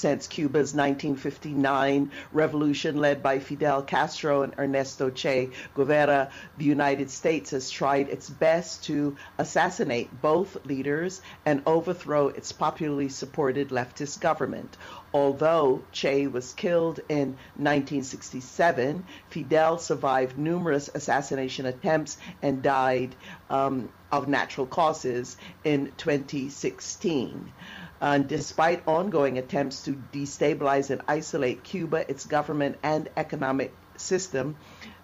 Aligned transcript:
since 0.00 0.26
Cuba's 0.26 0.72
1959 0.72 2.10
revolution 2.32 2.96
led 2.96 3.22
by 3.22 3.38
Fidel 3.38 3.82
Castro 3.82 4.40
and 4.40 4.54
Ernesto 4.58 5.10
Che 5.10 5.50
Guevara, 5.74 6.30
the 6.56 6.64
United 6.64 7.10
States 7.10 7.50
has 7.50 7.68
tried 7.68 8.08
its 8.08 8.30
best 8.30 8.84
to 8.84 9.14
assassinate 9.36 10.22
both 10.22 10.64
leaders 10.64 11.20
and 11.44 11.62
overthrow 11.66 12.28
its 12.28 12.50
popularly 12.50 13.10
supported 13.10 13.68
leftist 13.68 14.20
government. 14.20 14.78
Although 15.12 15.82
Che 15.92 16.28
was 16.28 16.54
killed 16.54 17.00
in 17.10 17.36
1967, 17.56 19.04
Fidel 19.28 19.76
survived 19.76 20.38
numerous 20.38 20.88
assassination 20.94 21.66
attempts 21.66 22.16
and 22.40 22.62
died 22.62 23.14
um, 23.50 23.90
of 24.10 24.28
natural 24.28 24.66
causes 24.66 25.36
in 25.62 25.92
2016. 25.98 27.52
And 28.00 28.28
despite 28.28 28.86
ongoing 28.86 29.36
attempts 29.36 29.82
to 29.82 29.92
destabilize 30.12 30.90
and 30.90 31.02
isolate 31.06 31.62
Cuba, 31.62 32.10
its 32.10 32.24
government 32.24 32.78
and 32.82 33.08
economic 33.16 33.74
system, 33.96 34.56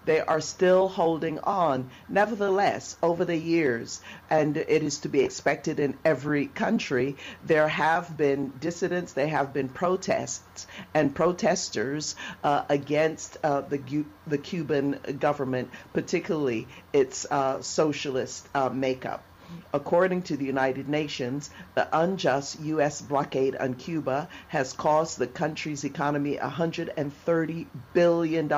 they 0.05 0.21
are 0.21 0.41
still 0.41 0.87
holding 0.87 1.37
on. 1.39 1.89
Nevertheless, 2.09 2.95
over 3.03 3.25
the 3.25 3.35
years, 3.35 4.01
and 4.29 4.55
it 4.55 4.81
is 4.81 4.99
to 4.99 5.09
be 5.09 5.19
expected 5.19 5.79
in 5.79 5.95
every 6.05 6.47
country, 6.47 7.17
there 7.45 7.67
have 7.67 8.15
been 8.17 8.53
dissidents, 8.59 9.13
there 9.13 9.27
have 9.27 9.53
been 9.53 9.67
protests 9.67 10.65
and 10.93 11.13
protesters 11.13 12.15
uh, 12.43 12.63
against 12.69 13.37
uh, 13.43 13.61
the, 13.61 14.05
the 14.25 14.37
Cuban 14.37 14.99
government, 15.19 15.69
particularly 15.93 16.67
its 16.93 17.25
uh, 17.29 17.61
socialist 17.61 18.47
uh, 18.55 18.69
makeup. 18.69 19.23
According 19.73 20.23
to 20.23 20.35
the 20.35 20.43
United 20.43 20.89
Nations, 20.89 21.49
the 21.73 21.87
unjust 21.97 22.59
U.S. 22.59 23.01
blockade 23.01 23.55
on 23.55 23.75
Cuba 23.75 24.27
has 24.49 24.73
cost 24.73 25.17
the 25.17 25.27
country's 25.27 25.85
economy 25.85 26.35
$130 26.35 27.67
billion 27.93 28.51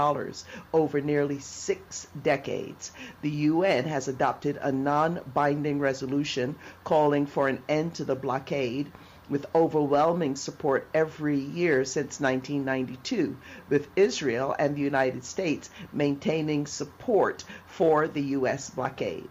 over 0.74 1.02
nearly 1.02 1.40
six 1.40 2.08
decades. 2.24 2.92
The 3.22 3.30
UN 3.30 3.86
has 3.86 4.08
adopted 4.08 4.58
a 4.62 4.72
non 4.72 5.22
binding 5.32 5.80
resolution 5.80 6.56
calling 6.84 7.28
for 7.28 7.48
an 7.48 7.62
end 7.70 7.94
to 7.96 8.04
the 8.04 8.16
blockade 8.16 8.92
with 9.30 9.46
overwhelming 9.54 10.36
support 10.36 10.88
every 10.94 11.38
year 11.38 11.86
since 11.86 12.20
1992, 12.20 13.38
with 13.70 13.88
Israel 13.96 14.56
and 14.58 14.76
the 14.76 14.82
United 14.82 15.24
States 15.24 15.70
maintaining 15.94 16.66
support 16.66 17.44
for 17.68 18.08
the 18.08 18.22
U.S. 18.22 18.72
blockade. 18.72 19.30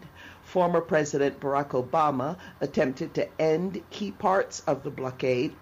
Former 0.48 0.80
President 0.80 1.40
Barack 1.40 1.72
Obama 1.72 2.38
attempted 2.62 3.12
to 3.12 3.28
end 3.38 3.82
key 3.90 4.10
parts 4.10 4.62
of 4.66 4.82
the 4.82 4.90
blockade, 4.90 5.54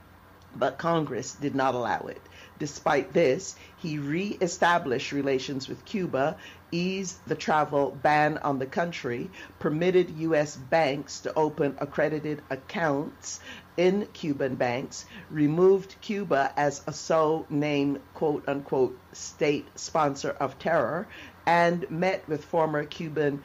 but 0.54 0.78
Congress 0.78 1.32
did 1.34 1.56
not 1.56 1.74
allow 1.74 2.02
it. 2.02 2.22
Despite 2.60 3.12
this, 3.12 3.56
he 3.76 3.98
re-established 3.98 5.10
relations 5.10 5.68
with 5.68 5.84
Cuba, 5.84 6.36
eased 6.70 7.18
the 7.26 7.34
travel 7.34 7.98
ban 8.00 8.38
on 8.38 8.60
the 8.60 8.66
country, 8.66 9.28
permitted 9.58 10.10
U.S. 10.10 10.54
banks 10.54 11.18
to 11.22 11.34
open 11.34 11.76
accredited 11.78 12.42
accounts 12.48 13.40
in 13.76 14.06
Cuban 14.12 14.54
banks, 14.54 15.04
removed 15.30 15.96
Cuba 16.00 16.52
as 16.56 16.82
a 16.86 16.92
so 16.92 17.44
named 17.50 18.00
quote 18.14 18.44
unquote 18.48 18.96
state 19.12 19.66
sponsor 19.74 20.30
of 20.30 20.60
terror, 20.60 21.08
and 21.44 21.90
met 21.90 22.26
with 22.28 22.44
former 22.44 22.84
Cuban 22.84 23.42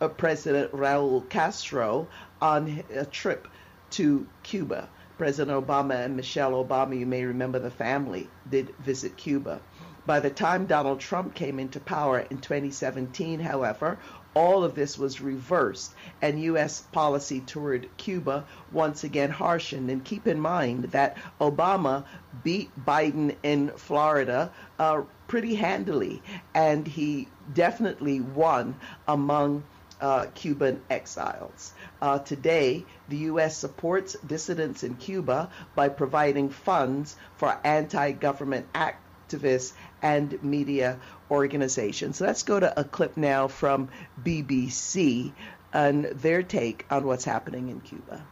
uh, 0.00 0.08
President 0.08 0.72
Raul 0.72 1.28
Castro 1.28 2.08
on 2.40 2.82
a 2.92 3.04
trip 3.04 3.48
to 3.90 4.26
Cuba. 4.42 4.88
President 5.18 5.66
Obama 5.66 6.04
and 6.04 6.16
Michelle 6.16 6.52
Obama, 6.52 6.98
you 6.98 7.04
may 7.04 7.24
remember 7.24 7.58
the 7.58 7.70
family, 7.70 8.28
did 8.48 8.74
visit 8.78 9.16
Cuba. 9.18 9.60
By 10.06 10.20
the 10.20 10.30
time 10.30 10.64
Donald 10.64 10.98
Trump 10.98 11.34
came 11.34 11.58
into 11.58 11.78
power 11.78 12.20
in 12.20 12.38
2017, 12.38 13.38
however, 13.38 13.98
all 14.34 14.64
of 14.64 14.74
this 14.74 14.96
was 14.96 15.20
reversed 15.20 15.92
and 16.22 16.42
U.S. 16.44 16.80
policy 16.92 17.40
toward 17.40 17.94
Cuba 17.96 18.46
once 18.72 19.04
again 19.04 19.30
harshened. 19.30 19.90
And 19.90 20.04
keep 20.04 20.26
in 20.26 20.40
mind 20.40 20.84
that 20.92 21.16
Obama 21.40 22.04
beat 22.42 22.70
Biden 22.86 23.36
in 23.42 23.68
Florida 23.76 24.50
uh, 24.78 25.02
pretty 25.28 25.54
handily, 25.54 26.22
and 26.54 26.86
he 26.86 27.28
definitely 27.52 28.20
won 28.20 28.76
among 29.06 29.64
uh, 30.00 30.26
Cuban 30.34 30.80
exiles. 30.90 31.72
Uh, 32.00 32.18
today, 32.18 32.84
the 33.08 33.16
U.S. 33.18 33.56
supports 33.56 34.16
dissidents 34.26 34.82
in 34.82 34.94
Cuba 34.96 35.50
by 35.74 35.88
providing 35.88 36.50
funds 36.50 37.16
for 37.36 37.58
anti 37.64 38.12
government 38.12 38.66
activists 38.72 39.72
and 40.02 40.42
media 40.42 40.98
organizations. 41.30 42.16
So 42.18 42.26
let's 42.26 42.42
go 42.42 42.58
to 42.58 42.80
a 42.80 42.84
clip 42.84 43.16
now 43.16 43.48
from 43.48 43.88
BBC 44.22 45.32
and 45.72 46.04
their 46.06 46.42
take 46.42 46.86
on 46.90 47.06
what's 47.06 47.24
happening 47.24 47.68
in 47.68 47.80
Cuba. 47.80 48.24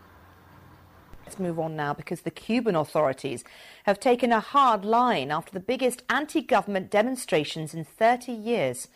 Let's 1.24 1.38
move 1.38 1.58
on 1.58 1.76
now 1.76 1.92
because 1.92 2.22
the 2.22 2.30
Cuban 2.30 2.74
authorities 2.74 3.44
have 3.84 4.00
taken 4.00 4.32
a 4.32 4.40
hard 4.40 4.82
line 4.82 5.30
after 5.30 5.52
the 5.52 5.60
biggest 5.60 6.02
anti 6.08 6.40
government 6.40 6.90
demonstrations 6.90 7.74
in 7.74 7.84
30 7.84 8.32
years. 8.32 8.88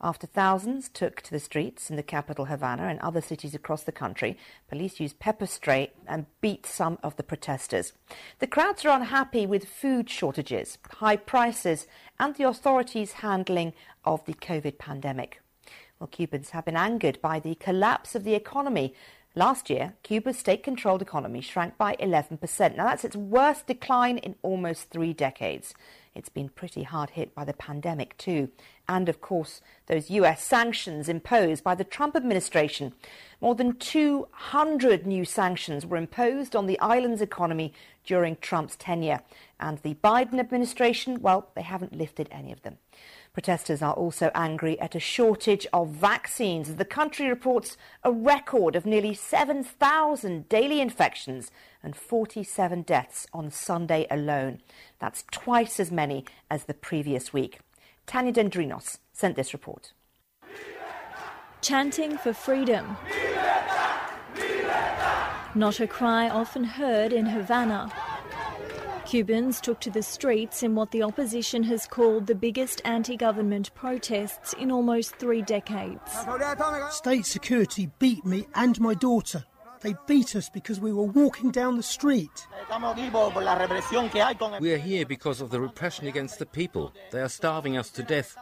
After 0.00 0.28
thousands 0.28 0.88
took 0.88 1.22
to 1.22 1.30
the 1.32 1.40
streets 1.40 1.90
in 1.90 1.96
the 1.96 2.04
capital 2.04 2.44
Havana 2.44 2.86
and 2.86 3.00
other 3.00 3.20
cities 3.20 3.52
across 3.52 3.82
the 3.82 3.90
country, 3.90 4.38
police 4.68 5.00
used 5.00 5.18
pepper 5.18 5.46
spray 5.46 5.90
and 6.06 6.26
beat 6.40 6.66
some 6.66 6.98
of 7.02 7.16
the 7.16 7.24
protesters. 7.24 7.92
The 8.38 8.46
crowds 8.46 8.84
are 8.84 8.96
unhappy 8.96 9.44
with 9.44 9.64
food 9.68 10.08
shortages, 10.08 10.78
high 10.88 11.16
prices, 11.16 11.88
and 12.20 12.36
the 12.36 12.44
authorities' 12.44 13.14
handling 13.14 13.72
of 14.04 14.24
the 14.24 14.34
COVID 14.34 14.78
pandemic. 14.78 15.42
Well, 15.98 16.06
Cubans 16.06 16.50
have 16.50 16.64
been 16.64 16.76
angered 16.76 17.20
by 17.20 17.40
the 17.40 17.56
collapse 17.56 18.14
of 18.14 18.22
the 18.22 18.34
economy. 18.34 18.94
Last 19.34 19.68
year, 19.68 19.94
Cuba's 20.04 20.38
state 20.38 20.62
controlled 20.62 21.02
economy 21.02 21.40
shrank 21.40 21.76
by 21.76 21.96
11%. 21.96 22.76
Now, 22.76 22.84
that's 22.84 23.04
its 23.04 23.16
worst 23.16 23.66
decline 23.66 24.18
in 24.18 24.36
almost 24.42 24.90
three 24.90 25.12
decades. 25.12 25.74
It's 26.14 26.28
been 26.28 26.48
pretty 26.48 26.82
hard 26.82 27.10
hit 27.10 27.34
by 27.34 27.44
the 27.44 27.52
pandemic, 27.52 28.16
too. 28.16 28.50
And, 28.88 29.08
of 29.08 29.20
course, 29.20 29.60
those 29.86 30.10
US 30.10 30.42
sanctions 30.42 31.08
imposed 31.08 31.62
by 31.62 31.74
the 31.74 31.84
Trump 31.84 32.16
administration. 32.16 32.92
More 33.40 33.54
than 33.54 33.76
200 33.76 35.06
new 35.06 35.24
sanctions 35.24 35.86
were 35.86 35.96
imposed 35.96 36.56
on 36.56 36.66
the 36.66 36.78
island's 36.80 37.22
economy 37.22 37.72
during 38.04 38.36
Trump's 38.36 38.76
tenure. 38.76 39.20
And 39.60 39.78
the 39.78 39.94
Biden 39.94 40.40
administration, 40.40 41.20
well, 41.20 41.50
they 41.54 41.62
haven't 41.62 41.96
lifted 41.96 42.28
any 42.30 42.52
of 42.52 42.62
them. 42.62 42.78
Protesters 43.38 43.82
are 43.82 43.92
also 43.92 44.32
angry 44.34 44.80
at 44.80 44.96
a 44.96 44.98
shortage 44.98 45.64
of 45.72 45.90
vaccines. 45.90 46.74
The 46.74 46.84
country 46.84 47.28
reports 47.28 47.76
a 48.02 48.10
record 48.10 48.74
of 48.74 48.84
nearly 48.84 49.14
7,000 49.14 50.48
daily 50.48 50.80
infections 50.80 51.52
and 51.80 51.94
47 51.94 52.82
deaths 52.82 53.28
on 53.32 53.52
Sunday 53.52 54.08
alone. 54.10 54.60
That's 54.98 55.22
twice 55.30 55.78
as 55.78 55.92
many 55.92 56.24
as 56.50 56.64
the 56.64 56.74
previous 56.74 57.32
week. 57.32 57.60
Tanya 58.08 58.32
Dendrinos 58.32 58.98
sent 59.12 59.36
this 59.36 59.52
report. 59.52 59.92
Chanting 61.60 62.18
for 62.18 62.32
freedom. 62.32 62.96
Not 65.54 65.78
a 65.78 65.86
cry 65.86 66.28
often 66.28 66.64
heard 66.64 67.12
in 67.12 67.26
Havana. 67.26 67.92
Cubans 69.08 69.58
took 69.62 69.80
to 69.80 69.90
the 69.90 70.02
streets 70.02 70.62
in 70.62 70.74
what 70.74 70.90
the 70.90 71.02
opposition 71.02 71.62
has 71.62 71.86
called 71.86 72.26
the 72.26 72.34
biggest 72.34 72.82
anti 72.84 73.16
government 73.16 73.74
protests 73.74 74.52
in 74.52 74.70
almost 74.70 75.16
three 75.16 75.40
decades. 75.40 76.12
State 76.90 77.24
security 77.24 77.90
beat 77.98 78.26
me 78.26 78.46
and 78.54 78.78
my 78.78 78.92
daughter. 78.92 79.46
They 79.80 79.94
beat 80.06 80.36
us 80.36 80.50
because 80.50 80.78
we 80.78 80.92
were 80.92 81.04
walking 81.04 81.50
down 81.50 81.78
the 81.78 81.82
street. 81.82 82.46
We 84.60 84.72
are 84.74 84.76
here 84.76 85.06
because 85.06 85.40
of 85.40 85.48
the 85.48 85.60
repression 85.60 86.06
against 86.06 86.38
the 86.38 86.44
people. 86.44 86.92
They 87.10 87.22
are 87.22 87.30
starving 87.30 87.78
us 87.78 87.88
to 87.92 88.02
death. 88.02 88.36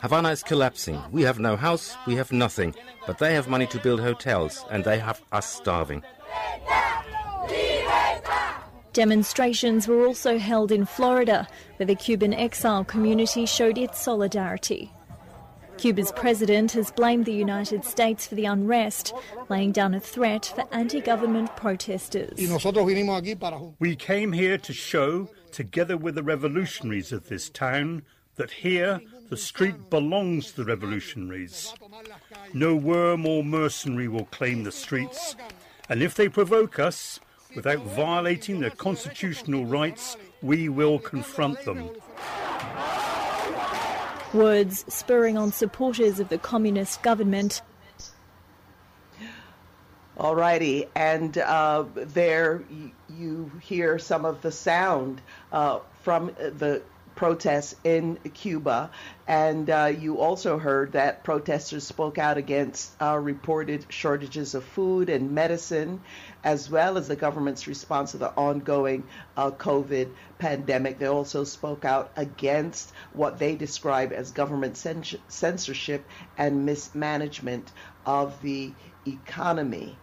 Havana 0.00 0.30
is 0.30 0.44
collapsing. 0.44 1.02
We 1.10 1.22
have 1.22 1.40
no 1.40 1.56
house, 1.56 1.96
we 2.06 2.14
have 2.14 2.30
nothing. 2.30 2.76
But 3.04 3.18
they 3.18 3.34
have 3.34 3.48
money 3.48 3.66
to 3.66 3.80
build 3.80 3.98
hotels, 4.00 4.64
and 4.70 4.84
they 4.84 5.00
have 5.00 5.22
us 5.32 5.52
starving. 5.52 6.04
Demonstrations 8.94 9.88
were 9.88 10.06
also 10.06 10.38
held 10.38 10.70
in 10.70 10.86
Florida, 10.86 11.48
where 11.76 11.86
the 11.86 11.96
Cuban 11.96 12.32
exile 12.32 12.84
community 12.84 13.44
showed 13.44 13.76
its 13.76 14.00
solidarity. 14.00 14.92
Cuba's 15.78 16.12
president 16.12 16.70
has 16.72 16.92
blamed 16.92 17.24
the 17.24 17.32
United 17.32 17.84
States 17.84 18.24
for 18.24 18.36
the 18.36 18.44
unrest, 18.44 19.12
laying 19.48 19.72
down 19.72 19.94
a 19.94 20.00
threat 20.00 20.52
for 20.54 20.64
anti 20.72 21.00
government 21.00 21.56
protesters. 21.56 22.38
We 23.80 23.96
came 23.96 24.32
here 24.32 24.58
to 24.58 24.72
show, 24.72 25.28
together 25.50 25.96
with 25.96 26.14
the 26.14 26.22
revolutionaries 26.22 27.10
of 27.10 27.28
this 27.28 27.50
town, 27.50 28.02
that 28.36 28.52
here 28.52 29.00
the 29.28 29.36
street 29.36 29.90
belongs 29.90 30.52
to 30.52 30.58
the 30.58 30.64
revolutionaries. 30.64 31.74
No 32.52 32.76
worm 32.76 33.26
or 33.26 33.42
mercenary 33.42 34.06
will 34.06 34.26
claim 34.26 34.62
the 34.62 34.70
streets, 34.70 35.34
and 35.88 36.00
if 36.00 36.14
they 36.14 36.28
provoke 36.28 36.78
us, 36.78 37.18
without 37.54 37.80
violating 37.80 38.60
their 38.60 38.70
constitutional 38.70 39.64
rights, 39.64 40.16
we 40.42 40.68
will 40.68 40.98
confront 40.98 41.64
them. 41.64 41.90
Words 44.32 44.84
spurring 44.92 45.38
on 45.38 45.52
supporters 45.52 46.18
of 46.18 46.28
the 46.28 46.38
communist 46.38 47.02
government. 47.02 47.62
Alrighty, 50.18 50.88
and 50.94 51.36
uh, 51.38 51.84
there 51.94 52.62
you 53.08 53.50
hear 53.60 53.98
some 53.98 54.24
of 54.24 54.42
the 54.42 54.52
sound 54.52 55.20
uh, 55.52 55.80
from 56.02 56.26
the 56.36 56.82
protests 57.14 57.76
in 57.84 58.16
Cuba. 58.34 58.90
And 59.26 59.70
uh, 59.70 59.92
you 59.98 60.18
also 60.18 60.58
heard 60.58 60.92
that 60.92 61.24
protesters 61.24 61.84
spoke 61.84 62.18
out 62.18 62.36
against 62.36 62.92
uh, 63.00 63.16
reported 63.16 63.86
shortages 63.88 64.54
of 64.54 64.64
food 64.64 65.08
and 65.08 65.32
medicine, 65.32 66.00
as 66.42 66.68
well 66.70 66.98
as 66.98 67.08
the 67.08 67.16
government's 67.16 67.66
response 67.66 68.12
to 68.12 68.18
the 68.18 68.30
ongoing 68.30 69.04
uh, 69.36 69.50
COVID 69.50 70.10
pandemic. 70.38 70.98
They 70.98 71.06
also 71.06 71.44
spoke 71.44 71.84
out 71.84 72.12
against 72.16 72.92
what 73.12 73.38
they 73.38 73.54
describe 73.54 74.12
as 74.12 74.30
government 74.30 74.76
censorship 74.76 76.04
and 76.36 76.66
mismanagement 76.66 77.72
of 78.04 78.40
the 78.42 78.72
economy. 79.06 79.96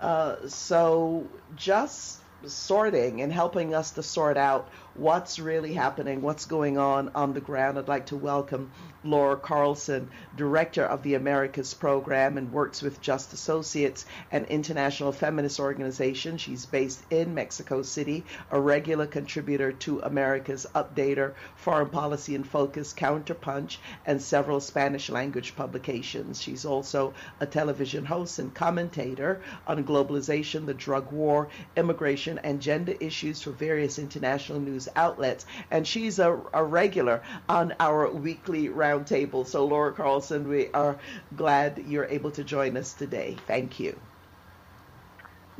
Uh, 0.00 0.36
so 0.46 1.26
just 1.56 2.20
sorting 2.46 3.20
and 3.20 3.32
helping 3.32 3.74
us 3.74 3.92
to 3.92 4.02
sort 4.02 4.36
out 4.36 4.68
what's 4.98 5.38
really 5.38 5.72
happening, 5.72 6.22
what's 6.22 6.46
going 6.46 6.76
on 6.76 7.10
on 7.14 7.32
the 7.32 7.40
ground. 7.40 7.78
I'd 7.78 7.86
like 7.86 8.06
to 8.06 8.16
welcome 8.16 8.72
Laura 9.04 9.36
Carlsen, 9.36 10.10
Director 10.36 10.84
of 10.84 11.04
the 11.04 11.14
Americas 11.14 11.72
Program 11.72 12.36
and 12.36 12.52
works 12.52 12.82
with 12.82 13.00
Just 13.00 13.32
Associates, 13.32 14.06
an 14.32 14.44
international 14.46 15.12
feminist 15.12 15.60
organization. 15.60 16.36
She's 16.36 16.66
based 16.66 17.00
in 17.10 17.32
Mexico 17.32 17.82
City, 17.82 18.24
a 18.50 18.60
regular 18.60 19.06
contributor 19.06 19.70
to 19.70 20.00
America's 20.00 20.66
Updater, 20.74 21.34
Foreign 21.54 21.90
Policy 21.90 22.34
In 22.34 22.42
Focus, 22.42 22.92
Counterpunch, 22.92 23.76
and 24.04 24.20
several 24.20 24.58
Spanish 24.58 25.08
language 25.08 25.54
publications. 25.54 26.42
She's 26.42 26.64
also 26.64 27.14
a 27.38 27.46
television 27.46 28.04
host 28.04 28.40
and 28.40 28.52
commentator 28.52 29.40
on 29.64 29.84
globalization, 29.84 30.66
the 30.66 30.74
drug 30.74 31.12
war, 31.12 31.48
immigration, 31.76 32.40
and 32.42 32.60
gender 32.60 32.96
issues 32.98 33.40
for 33.40 33.52
various 33.52 34.00
international 34.00 34.58
news 34.58 34.87
outlets. 34.96 35.46
And 35.70 35.86
she's 35.86 36.18
a, 36.18 36.40
a 36.52 36.64
regular 36.64 37.22
on 37.48 37.74
our 37.80 38.10
weekly 38.10 38.68
roundtable. 38.68 39.46
So, 39.46 39.64
Laura 39.66 39.92
Carlsen, 39.92 40.48
we 40.48 40.68
are 40.72 40.98
glad 41.36 41.84
you're 41.86 42.06
able 42.06 42.30
to 42.32 42.44
join 42.44 42.76
us 42.76 42.92
today. 42.92 43.36
Thank 43.46 43.80
you. 43.80 43.98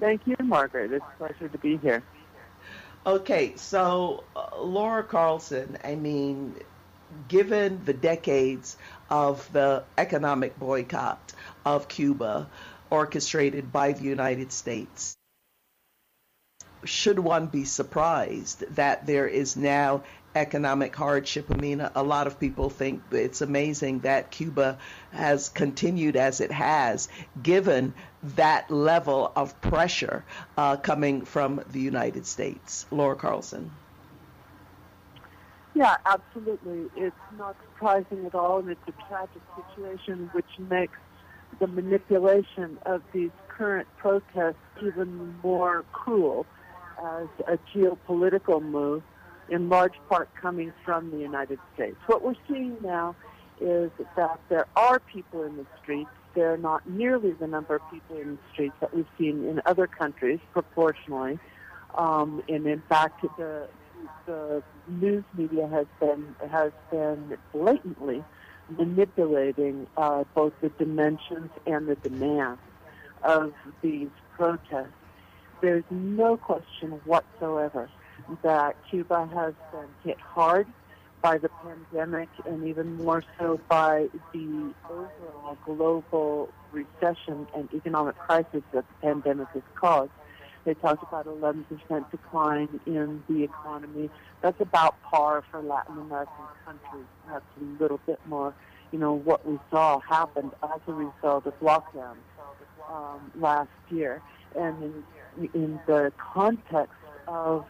Thank 0.00 0.26
you, 0.26 0.36
Margaret. 0.42 0.92
It's 0.92 1.04
a 1.04 1.19
pleasure 1.19 1.48
to 1.48 1.58
be 1.58 1.76
here. 1.78 2.02
Okay, 3.06 3.54
so 3.56 4.25
uh, 4.36 4.60
Laura 4.60 5.02
Carlsen, 5.02 5.78
I 5.82 5.94
mean, 5.94 6.54
given 7.28 7.81
the 7.84 7.94
decades 7.94 8.76
of 9.10 9.50
the 9.52 9.84
economic 9.96 10.58
boycott 10.58 11.32
of 11.64 11.88
Cuba 11.88 12.48
orchestrated 12.90 13.72
by 13.72 13.92
the 13.92 14.04
United 14.04 14.52
States, 14.52 15.18
should 16.84 17.19
one 17.19 17.46
be 17.46 17.64
surprised 17.64 18.64
that 18.76 19.06
there 19.06 19.26
is 19.26 19.56
now 19.56 20.02
economic 20.34 20.94
hardship? 20.94 21.46
I 21.50 21.54
mean, 21.54 21.80
a 21.80 22.02
lot 22.02 22.26
of 22.26 22.38
people 22.38 22.70
think 22.70 23.02
it's 23.10 23.40
amazing 23.40 24.00
that 24.00 24.30
Cuba 24.30 24.78
has 25.12 25.48
continued 25.48 26.16
as 26.16 26.40
it 26.40 26.52
has, 26.52 27.08
given 27.42 27.94
that 28.36 28.70
level 28.70 29.32
of 29.34 29.60
pressure 29.60 30.25
uh, 30.56 30.76
coming 30.76 31.25
from 31.25 31.62
the 31.70 31.80
United 31.80 32.26
States. 32.26 32.86
Laura 32.90 33.16
Carlsen. 33.16 33.70
Yeah, 35.74 35.96
absolutely. 36.06 36.86
It's 36.96 37.14
not 37.36 37.56
surprising 37.72 38.26
at 38.26 38.34
all, 38.34 38.58
and 38.58 38.70
it's 38.70 38.81
a 38.88 39.08
tragic 39.08 39.42
situation 39.54 40.28
which 40.32 40.58
makes 40.58 40.98
the 41.60 41.66
manipulation 41.66 42.78
of 42.84 43.02
these 43.12 43.31
current 43.48 43.88
protests 43.96 44.56
even 44.82 45.36
more 45.42 45.84
cruel 45.92 46.46
as 46.98 47.28
a 47.46 47.58
geopolitical 47.74 48.62
move, 48.62 49.02
in 49.48 49.68
large 49.68 49.94
part 50.08 50.28
coming 50.40 50.72
from 50.84 51.10
the 51.10 51.18
United 51.18 51.58
States. 51.74 51.96
What 52.06 52.22
we're 52.22 52.34
seeing 52.46 52.76
now 52.82 53.16
is 53.60 53.90
that 54.16 54.38
there 54.48 54.66
are 54.76 55.00
people 55.00 55.42
in 55.42 55.56
the 55.56 55.66
streets. 55.80 56.10
They're 56.34 56.58
not 56.58 56.88
nearly 56.88 57.32
the 57.32 57.46
number 57.46 57.76
of 57.76 57.82
people 57.90 58.16
in 58.16 58.32
the 58.32 58.38
streets 58.52 58.74
that 58.80 58.94
we've 58.94 59.06
seen 59.18 59.44
in 59.46 59.60
other 59.66 59.86
countries 59.86 60.38
proportionally. 60.52 61.38
Um, 61.96 62.42
and 62.48 62.66
in 62.66 62.82
fact, 62.88 63.24
the 63.38 63.68
the 64.26 64.62
news 64.86 65.24
media 65.36 65.66
has 65.66 65.86
been 65.98 66.36
has 66.50 66.72
been 66.90 67.36
blatantly 67.52 68.22
manipulating 68.76 69.86
uh, 69.96 70.24
both 70.34 70.52
the 70.60 70.68
dimensions 70.70 71.50
and 71.66 71.88
the 71.88 71.96
demands 71.96 72.60
of 73.22 73.52
these 73.82 74.10
protests 74.36 74.92
there's 75.60 75.84
no 75.90 76.37
question 76.37 77.00
whatsoever 77.05 77.88
that 78.43 78.76
Cuba 78.90 79.28
has 79.32 79.55
been 79.72 79.88
hit 80.05 80.19
hard 80.20 80.66
by 81.22 81.38
the 81.38 81.49
pandemic 81.49 82.28
and 82.46 82.66
even 82.66 82.96
more 82.96 83.25
so 83.38 83.60
by 83.69 84.08
the 84.32 84.72
overall 84.88 85.58
global 85.64 86.49
recession 86.72 87.46
and 87.55 87.69
economic 87.75 88.16
crisis 88.19 88.62
that 88.72 88.84
the 88.88 88.94
pandemic 89.02 89.49
has 89.55 89.62
caused. 89.75 90.10
They 90.64 90.75
talked 90.75 91.02
about 91.02 91.26
11% 91.26 91.64
decline 92.10 92.81
in 92.87 93.22
the 93.28 93.44
economy. 93.44 94.10
That's 94.43 94.60
about 94.60 95.00
par 95.02 95.43
for 95.50 95.62
Latin 95.62 95.99
American 95.99 96.44
countries. 96.64 97.06
That's 97.28 97.44
a 97.60 97.82
little 97.82 98.00
bit 98.06 98.20
more, 98.26 98.55
you 98.93 98.99
know, 98.99 99.14
what 99.14 99.46
we 99.46 99.58
saw 99.70 100.00
happened 100.00 100.52
as 100.62 100.81
a 100.87 100.93
result 100.93 101.46
of 101.46 101.58
lockdowns 101.60 102.16
um, 102.90 103.32
last 103.37 103.70
year. 103.90 104.20
And 104.55 104.82
in 104.82 105.05
in 105.55 105.81
the 105.87 106.12
context 106.19 106.94
of 107.26 107.64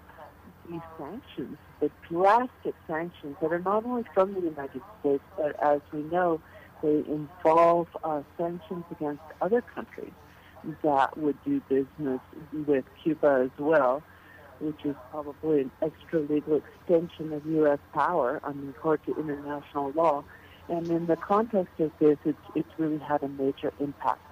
these 0.69 0.81
sanctions, 0.99 1.57
the 1.81 1.91
drastic 2.09 2.75
sanctions 2.87 3.37
that 3.41 3.53
are 3.53 3.61
not 3.61 3.85
only 3.85 4.05
from 4.15 4.35
the 4.35 4.41
United 4.41 4.83
States, 5.01 5.23
but 5.37 5.63
as 5.63 5.81
we 5.93 6.03
know, 6.03 6.41
they 6.83 7.05
involve 7.09 7.89
uh, 8.05 8.23
sanctions 8.37 8.85
against 8.91 9.23
other 9.41 9.63
countries 9.63 10.13
that 10.83 11.17
would 11.17 11.37
do 11.45 11.61
business 11.69 12.21
with 12.67 12.85
Cuba 13.03 13.45
as 13.45 13.59
well, 13.59 14.03
which 14.61 14.85
is 14.85 14.95
probably 15.11 15.63
an 15.63 15.71
extra 15.83 16.21
legal 16.21 16.61
extension 16.61 17.33
of 17.33 17.47
U.S. 17.47 17.79
power 17.93 18.41
on 18.43 18.67
the 18.67 18.73
court 18.73 19.01
to 19.07 19.19
international 19.19 19.93
law. 19.93 20.25
And 20.69 20.87
in 20.89 21.07
the 21.07 21.17
context 21.17 21.81
of 21.81 21.93
this, 21.99 22.19
it's, 22.25 22.39
it's 22.55 22.69
really 22.77 22.99
had 22.99 23.23
a 23.23 23.29
major 23.29 23.73
impact 23.81 24.28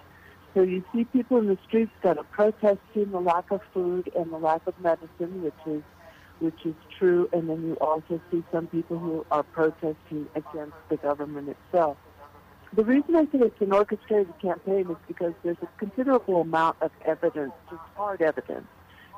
so 0.57 0.63
you 0.63 0.83
see 0.91 1.05
people 1.05 1.37
in 1.37 1.49
the 1.49 1.59
streets 1.69 1.93
that 2.03 2.17
are 2.17 2.25
protesting 2.25 3.11
the 3.11 3.21
lack 3.21 3.51
of 3.51 3.61
food 3.75 4.11
and 4.17 4.33
the 4.33 4.39
lack 4.39 4.67
of 4.67 4.73
medicine, 4.81 5.43
which 5.43 5.53
is 5.67 5.83
which 6.39 6.65
is 6.65 6.75
true, 6.99 7.29
and 7.33 7.49
then 7.49 7.63
you 7.63 7.75
also 7.75 8.21
see 8.31 8.43
some 8.51 8.67
people 8.67 8.99
who 8.99 9.25
are 9.31 9.43
protesting 9.43 10.27
against 10.35 10.77
the 10.89 10.97
government 10.97 11.49
itself. 11.49 11.99
The 12.75 12.85
reason 12.85 13.17
I 13.17 13.25
say 13.25 13.39
it's 13.41 13.61
an 13.61 13.73
orchestrated 13.73 14.39
campaign 14.41 14.91
is 14.91 14.97
because 15.07 15.33
there's 15.43 15.57
a 15.63 15.67
considerable 15.79 16.41
amount 16.41 16.77
of 16.81 16.91
evidence, 17.05 17.53
just 17.71 17.83
hard 17.95 18.23
evidence, 18.23 18.67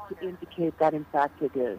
to 0.09 0.27
indicate 0.27 0.79
that 0.79 0.93
in 0.93 1.05
fact 1.13 1.41
it 1.41 1.57
is. 1.57 1.79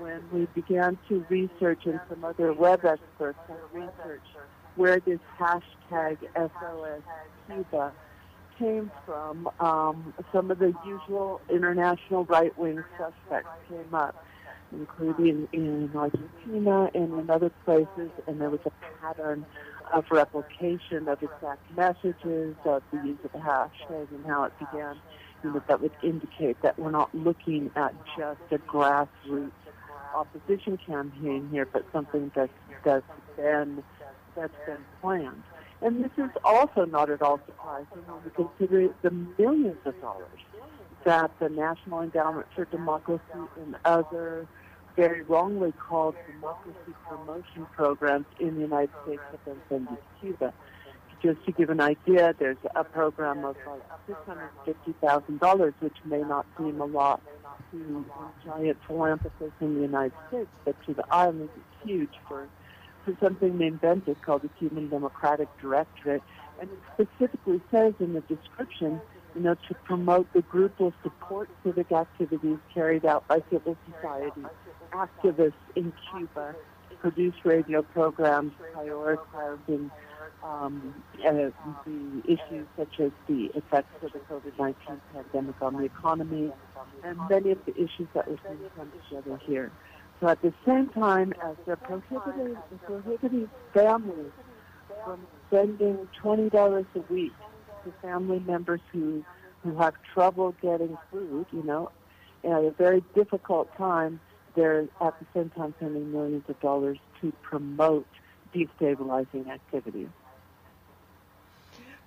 When 0.00 0.22
we 0.32 0.46
began 0.54 0.98
to 1.08 1.24
research, 1.28 1.86
and 1.86 2.00
some 2.08 2.24
other 2.24 2.52
web 2.52 2.84
experts 2.84 3.38
have 3.46 3.58
researched 3.72 4.36
where 4.74 5.00
this 5.00 5.20
hashtag 5.38 6.18
SOS 6.36 7.02
Cuba 7.48 7.92
came 8.58 8.90
from, 9.06 9.48
um, 9.60 10.14
some 10.32 10.50
of 10.50 10.58
the 10.58 10.74
usual 10.84 11.40
international 11.48 12.24
right-wing 12.24 12.82
suspects 12.98 13.50
came 13.68 13.94
up, 13.94 14.24
including 14.72 15.48
in 15.52 15.90
Argentina 15.94 16.90
and 16.94 17.20
in 17.20 17.30
other 17.30 17.50
places, 17.64 18.10
and 18.26 18.40
there 18.40 18.50
was 18.50 18.60
a 18.66 18.72
pattern 19.00 19.46
of 19.92 20.04
replication 20.10 21.08
of 21.08 21.22
exact 21.22 21.62
messages, 21.76 22.54
of 22.64 22.82
the 22.90 22.98
use 23.04 23.18
of 23.24 23.32
the 23.32 23.38
hashtag 23.38 24.10
and 24.10 24.26
how 24.26 24.44
it 24.44 24.52
began, 24.58 24.96
you 25.42 25.52
know, 25.52 25.62
that 25.68 25.80
would 25.80 25.92
indicate 26.02 26.60
that 26.62 26.78
we're 26.78 26.90
not 26.90 27.14
looking 27.14 27.70
at 27.76 27.94
just 28.16 28.40
a 28.50 28.58
grassroots 28.58 29.52
opposition 30.14 30.78
campaign 30.78 31.48
here, 31.50 31.66
but 31.72 31.84
something 31.92 32.30
that's, 32.34 32.52
that's 32.84 33.04
been, 33.36 33.82
that's 34.34 34.54
been 34.66 34.84
planned. 35.00 35.42
And 35.80 36.04
this 36.04 36.10
is 36.16 36.30
also 36.44 36.84
not 36.84 37.08
at 37.10 37.22
all 37.22 37.40
surprising 37.46 38.02
when 38.06 38.24
we 38.24 38.30
consider 38.30 38.92
the 39.02 39.10
millions 39.38 39.78
of 39.84 40.00
dollars 40.00 40.40
that 41.04 41.30
the 41.38 41.48
National 41.48 42.02
Endowment 42.02 42.46
for 42.54 42.64
Democracy 42.66 43.22
and 43.56 43.76
other 43.84 44.46
very 44.96 45.22
wrongly 45.22 45.72
called 45.72 46.16
democracy 46.26 46.92
promotion 47.08 47.66
programs 47.76 48.26
in 48.40 48.56
the 48.56 48.62
United 48.62 48.90
States 49.04 49.22
have 49.30 49.44
been 49.44 49.60
sending 49.68 49.96
to 49.96 50.02
Cuba. 50.20 50.52
Just 51.22 51.44
to 51.46 51.52
give 51.52 51.70
an 51.70 51.80
idea, 51.80 52.34
there's 52.38 52.56
a 52.74 52.82
program 52.84 53.44
of 53.44 53.56
like 53.66 53.82
$650,000, 55.00 55.74
which 55.80 55.96
may 56.04 56.22
not 56.22 56.46
seem 56.56 56.80
a 56.80 56.84
lot 56.84 57.20
to 57.70 58.04
giant 58.44 58.78
philanthropists 58.86 59.54
in 59.60 59.76
the 59.76 59.82
United 59.82 60.12
States, 60.28 60.48
but 60.64 60.74
to 60.86 60.94
the 60.94 61.04
islands 61.12 61.50
it's 61.56 61.88
huge 61.88 62.14
for, 62.26 62.48
for 63.04 63.16
something 63.20 63.58
they 63.58 63.66
invented 63.66 64.20
called 64.22 64.42
the 64.42 64.48
Cuban 64.58 64.88
Democratic 64.88 65.48
Directorate. 65.60 66.22
And 66.60 66.70
it 66.70 66.78
specifically 66.94 67.60
says 67.70 67.94
in 68.00 68.14
the 68.14 68.20
description, 68.22 69.00
you 69.34 69.42
know, 69.42 69.54
to 69.68 69.74
promote 69.84 70.32
the 70.32 70.42
group 70.42 70.78
will 70.80 70.94
support 71.02 71.48
civic 71.64 71.92
activities 71.92 72.58
carried 72.74 73.04
out 73.04 73.26
by 73.28 73.42
civil 73.50 73.76
society, 73.94 74.42
activists 74.92 75.52
in 75.76 75.92
Cuba, 76.10 76.54
produce 77.00 77.34
radio 77.44 77.82
programs 77.82 78.52
prioritizing 78.74 79.90
um, 80.42 80.94
uh, 81.26 81.50
the 81.84 82.22
issues 82.24 82.66
such 82.76 83.00
as 83.00 83.10
the 83.26 83.50
effects 83.54 83.90
of 84.02 84.12
the 84.12 84.18
COVID-19 84.20 84.74
pandemic 85.12 85.62
on 85.62 85.76
the 85.76 85.84
economy, 85.84 86.52
and 87.04 87.18
many 87.28 87.50
of 87.50 87.64
the 87.66 87.74
issues 87.74 88.08
that 88.14 88.28
we're 88.28 88.38
seeing 88.44 88.58
come 88.76 88.92
together 89.08 89.40
here. 89.46 89.72
So 90.20 90.28
at 90.28 90.42
the 90.42 90.52
same 90.66 90.88
time 90.88 91.32
as 91.44 91.56
they're 91.64 91.76
prohibiting, 91.76 92.56
prohibiting 92.84 93.48
families 93.72 94.32
from 95.04 95.26
spending 95.46 96.08
$20 96.22 96.86
a 96.94 97.12
week 97.12 97.32
to 97.84 97.92
family 98.02 98.40
members 98.40 98.80
who, 98.92 99.24
who 99.62 99.76
have 99.76 99.94
trouble 100.12 100.54
getting 100.60 100.98
food, 101.10 101.46
you 101.52 101.62
know, 101.62 101.90
at 102.44 102.64
a 102.64 102.70
very 102.72 103.02
difficult 103.14 103.74
time, 103.76 104.20
they're 104.54 104.88
at 105.00 105.14
the 105.20 105.26
same 105.34 105.50
time 105.50 105.74
spending 105.78 106.10
millions 106.12 106.44
of 106.48 106.58
dollars 106.60 106.98
to 107.20 107.32
promote 107.42 108.06
destabilizing 108.54 109.48
activities. 109.48 110.08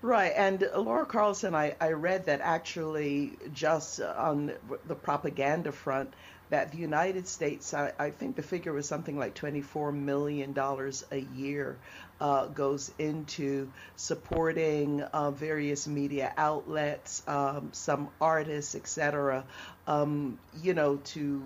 Right, 0.01 0.33
and 0.35 0.67
Laura 0.75 1.05
Carlsen, 1.05 1.53
I, 1.53 1.75
I 1.79 1.91
read 1.91 2.25
that 2.25 2.41
actually 2.41 3.37
just 3.53 4.01
on 4.01 4.51
the 4.87 4.95
propaganda 4.95 5.71
front, 5.71 6.11
that 6.51 6.73
the 6.73 6.77
United 6.77 7.27
States, 7.27 7.73
I, 7.73 7.93
I 7.97 8.09
think 8.11 8.35
the 8.35 8.43
figure 8.43 8.73
was 8.73 8.85
something 8.85 9.17
like 9.17 9.35
$24 9.35 9.93
million 9.93 10.53
a 10.57 11.17
year, 11.33 11.77
uh, 12.19 12.47
goes 12.47 12.91
into 12.99 13.71
supporting 13.95 15.01
uh, 15.01 15.31
various 15.31 15.87
media 15.87 16.33
outlets, 16.37 17.23
um, 17.25 17.69
some 17.71 18.09
artists, 18.19 18.75
etc. 18.75 19.45
Um, 19.87 20.37
you 20.61 20.73
know, 20.73 20.97
to 20.97 21.41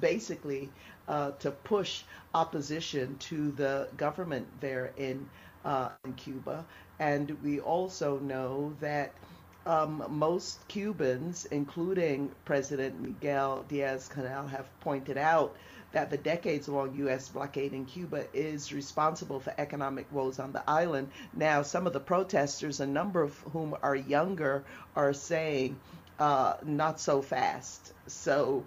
basically 0.00 0.70
uh, 1.08 1.32
to 1.40 1.50
push 1.50 2.04
opposition 2.32 3.16
to 3.18 3.50
the 3.50 3.88
government 3.96 4.46
there 4.60 4.92
in 4.96 5.28
uh, 5.64 5.90
in 6.04 6.12
Cuba. 6.14 6.64
And 7.00 7.36
we 7.42 7.58
also 7.58 8.18
know 8.20 8.74
that 8.80 9.12
um, 9.66 10.04
most 10.08 10.66
Cubans, 10.68 11.46
including 11.46 12.30
President 12.44 13.00
Miguel 13.00 13.64
Diaz 13.68 14.10
Canel, 14.12 14.48
have 14.50 14.66
pointed 14.80 15.16
out 15.16 15.56
that 15.92 16.10
the 16.10 16.16
decades 16.16 16.68
long 16.68 16.94
U.S. 16.96 17.28
blockade 17.28 17.72
in 17.72 17.86
Cuba 17.86 18.24
is 18.34 18.72
responsible 18.72 19.40
for 19.40 19.54
economic 19.56 20.06
woes 20.12 20.38
on 20.38 20.52
the 20.52 20.68
island. 20.68 21.08
Now, 21.32 21.62
some 21.62 21.86
of 21.86 21.92
the 21.92 22.00
protesters, 22.00 22.80
a 22.80 22.86
number 22.86 23.22
of 23.22 23.38
whom 23.52 23.76
are 23.82 23.94
younger, 23.94 24.64
are 24.96 25.12
saying, 25.12 25.78
uh, 26.18 26.54
not 26.64 27.00
so 27.00 27.22
fast. 27.22 27.92
So 28.06 28.64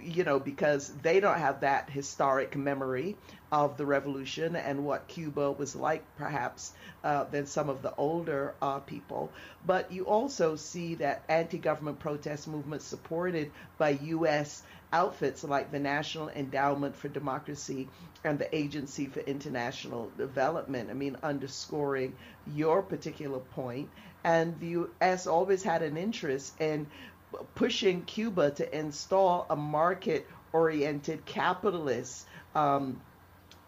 you 0.00 0.24
know, 0.24 0.38
because 0.38 0.88
they 1.02 1.20
don't 1.20 1.38
have 1.38 1.60
that 1.60 1.90
historic 1.90 2.56
memory 2.56 3.16
of 3.52 3.76
the 3.76 3.86
revolution 3.86 4.56
and 4.56 4.84
what 4.84 5.06
Cuba 5.08 5.52
was 5.52 5.76
like, 5.76 6.04
perhaps, 6.16 6.72
uh, 7.04 7.24
than 7.24 7.46
some 7.46 7.68
of 7.68 7.82
the 7.82 7.94
older 7.96 8.54
uh, 8.60 8.80
people. 8.80 9.30
But 9.64 9.92
you 9.92 10.06
also 10.06 10.56
see 10.56 10.96
that 10.96 11.22
anti 11.28 11.58
government 11.58 11.98
protest 11.98 12.48
movements 12.48 12.84
supported 12.84 13.50
by 13.78 13.90
U.S. 13.90 14.62
outfits 14.92 15.44
like 15.44 15.70
the 15.70 15.78
National 15.80 16.28
Endowment 16.28 16.96
for 16.96 17.08
Democracy 17.08 17.88
and 18.24 18.38
the 18.38 18.54
Agency 18.54 19.06
for 19.06 19.20
International 19.20 20.10
Development. 20.16 20.90
I 20.90 20.94
mean, 20.94 21.16
underscoring 21.22 22.14
your 22.54 22.82
particular 22.82 23.38
point. 23.40 23.88
And 24.24 24.58
the 24.58 24.66
U.S. 24.68 25.28
always 25.28 25.62
had 25.62 25.82
an 25.82 25.96
interest 25.96 26.60
in 26.60 26.88
pushing 27.54 28.02
Cuba 28.02 28.50
to 28.52 28.78
install 28.78 29.46
a 29.50 29.56
market 29.56 30.26
oriented 30.52 31.24
capitalist 31.26 32.26
um, 32.54 33.00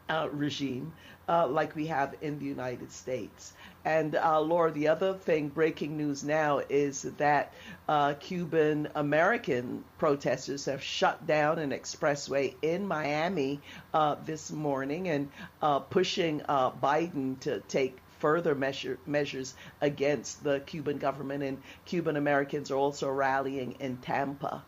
uh, 0.08 0.28
regime 0.32 0.92
uh, 1.28 1.46
like 1.46 1.76
we 1.76 1.86
have 1.86 2.14
in 2.22 2.38
the 2.38 2.46
United 2.46 2.90
States. 2.90 3.52
And 3.84 4.14
uh, 4.14 4.40
Laura, 4.40 4.70
the 4.70 4.88
other 4.88 5.14
thing, 5.14 5.48
breaking 5.48 5.96
news 5.96 6.24
now, 6.24 6.60
is 6.68 7.02
that 7.02 7.52
uh, 7.88 8.14
Cuban 8.14 8.88
American 8.94 9.84
protesters 9.98 10.64
have 10.64 10.82
shut 10.82 11.26
down 11.26 11.58
an 11.58 11.70
expressway 11.70 12.54
in 12.62 12.86
Miami 12.86 13.60
uh, 13.92 14.16
this 14.24 14.50
morning 14.50 15.08
and 15.08 15.30
uh, 15.62 15.80
pushing 15.80 16.40
Biden 16.40 17.38
to 17.40 17.60
take 17.60 17.98
further 18.18 18.54
measure, 18.54 18.98
measures 19.06 19.54
against 19.80 20.42
the 20.44 20.60
Cuban 20.60 20.98
government, 20.98 21.42
and 21.42 21.62
Cuban 21.84 22.16
Americans 22.16 22.70
are 22.70 22.76
also 22.76 23.10
rallying 23.10 23.72
in 23.80 23.96
Tampa. 23.98 24.64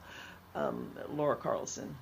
Um, 0.54 0.90
Laura 1.14 1.37
Carlsen. 1.37 1.95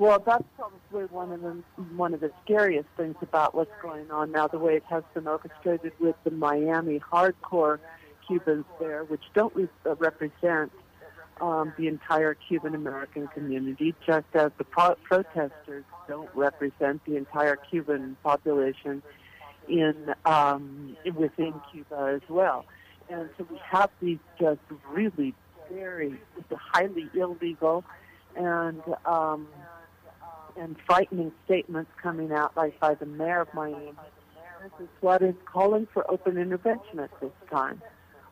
Well, 0.00 0.18
that's 0.24 0.44
probably 0.56 1.04
one 1.06 1.32
of 1.32 1.42
the 1.42 1.62
one 1.94 2.14
of 2.14 2.20
the 2.20 2.32
scariest 2.44 2.88
things 2.96 3.16
about 3.20 3.54
what's 3.54 3.70
going 3.82 4.10
on 4.10 4.32
now. 4.32 4.46
The 4.46 4.58
way 4.58 4.76
it 4.76 4.84
has 4.88 5.04
been 5.12 5.26
orchestrated 5.26 5.92
with 6.00 6.16
the 6.24 6.30
Miami 6.30 7.00
hardcore 7.00 7.80
Cubans 8.26 8.64
there, 8.78 9.04
which 9.04 9.22
don't 9.34 9.54
uh, 9.84 9.94
represent 9.96 10.72
um, 11.40 11.74
the 11.76 11.88
entire 11.88 12.34
Cuban 12.34 12.74
American 12.74 13.28
community, 13.28 13.94
just 14.06 14.26
as 14.34 14.52
the 14.56 14.64
pro- 14.64 14.96
protesters 15.04 15.84
don't 16.08 16.30
represent 16.34 17.04
the 17.04 17.16
entire 17.16 17.56
Cuban 17.56 18.16
population 18.22 19.02
in 19.68 20.14
um, 20.24 20.96
within 21.14 21.54
Cuba 21.72 22.20
as 22.22 22.28
well. 22.28 22.64
And 23.08 23.28
so 23.36 23.46
we 23.50 23.58
have 23.64 23.90
these 24.00 24.18
just 24.38 24.60
really 24.92 25.34
very 25.72 26.20
highly 26.50 27.08
illegal 27.14 27.84
and 28.36 28.82
um, 29.04 29.48
and 30.56 30.76
frightening 30.86 31.32
statements 31.44 31.90
coming 32.02 32.32
out 32.32 32.56
like 32.56 32.78
by 32.80 32.94
the 32.94 33.06
mayor 33.06 33.40
of 33.42 33.54
Miami. 33.54 33.92
This 34.62 34.72
is 34.80 34.88
what 35.00 35.22
is 35.22 35.34
calling 35.46 35.88
for 35.92 36.08
open 36.10 36.36
intervention 36.36 37.00
at 37.00 37.10
this 37.20 37.32
time. 37.50 37.80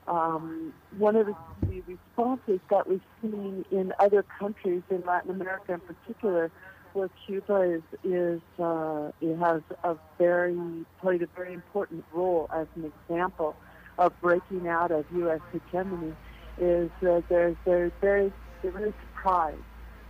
Um, 0.06 0.73
one 0.97 1.16
of 1.16 1.26
the, 1.26 1.37
the 1.62 1.82
responses 1.82 2.61
that 2.70 2.88
we've 2.88 3.00
seen 3.20 3.64
in 3.70 3.92
other 3.99 4.25
countries 4.38 4.82
in 4.90 5.02
Latin 5.06 5.30
America 5.30 5.75
in 5.75 5.80
particular 5.80 6.50
where 6.92 7.11
Cuba 7.26 7.61
is 7.61 7.83
is 8.04 8.40
uh, 8.59 9.11
it 9.21 9.37
has 9.38 9.62
a 9.85 9.97
very 10.18 10.85
played 11.00 11.23
a 11.23 11.28
very 11.37 11.54
important 11.54 12.04
role 12.12 12.49
as 12.52 12.66
an 12.76 12.92
example 13.09 13.57
of 13.99 14.12
breaking 14.21 14.68
out 14.68 14.90
of 14.90 15.04
U.S. 15.14 15.40
hegemony 15.52 16.14
is 16.61 16.90
uh, 17.02 17.21
they're 17.28 17.57
they're 17.64 17.92
very 18.00 18.33
they're 18.62 18.73
very 18.73 18.95
surprised 19.00 19.62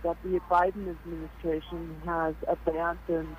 that 0.03 0.17
the 0.23 0.39
Biden 0.49 0.89
administration 0.89 2.01
has 2.05 2.33
abandoned 2.47 3.35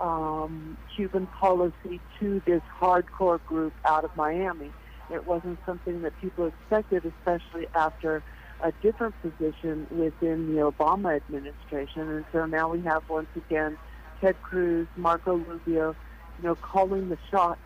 um, 0.00 0.76
Cuban 0.96 1.26
policy 1.26 2.00
to 2.18 2.42
this 2.46 2.62
hardcore 2.80 3.42
group 3.46 3.72
out 3.84 4.04
of 4.04 4.14
Miami. 4.16 4.72
It 5.10 5.26
wasn't 5.26 5.58
something 5.66 6.02
that 6.02 6.18
people 6.20 6.46
expected, 6.46 7.04
especially 7.04 7.66
after 7.74 8.22
a 8.62 8.72
different 8.82 9.14
position 9.22 9.86
within 9.90 10.54
the 10.54 10.60
Obama 10.60 11.16
administration. 11.16 12.08
And 12.08 12.24
so 12.32 12.46
now 12.46 12.68
we 12.68 12.80
have 12.82 13.08
once 13.08 13.28
again 13.36 13.76
Ted 14.20 14.40
Cruz, 14.42 14.86
Marco 14.96 15.36
Rubio, 15.36 15.96
you 16.38 16.44
know, 16.44 16.54
calling 16.54 17.08
the 17.08 17.18
shots 17.30 17.60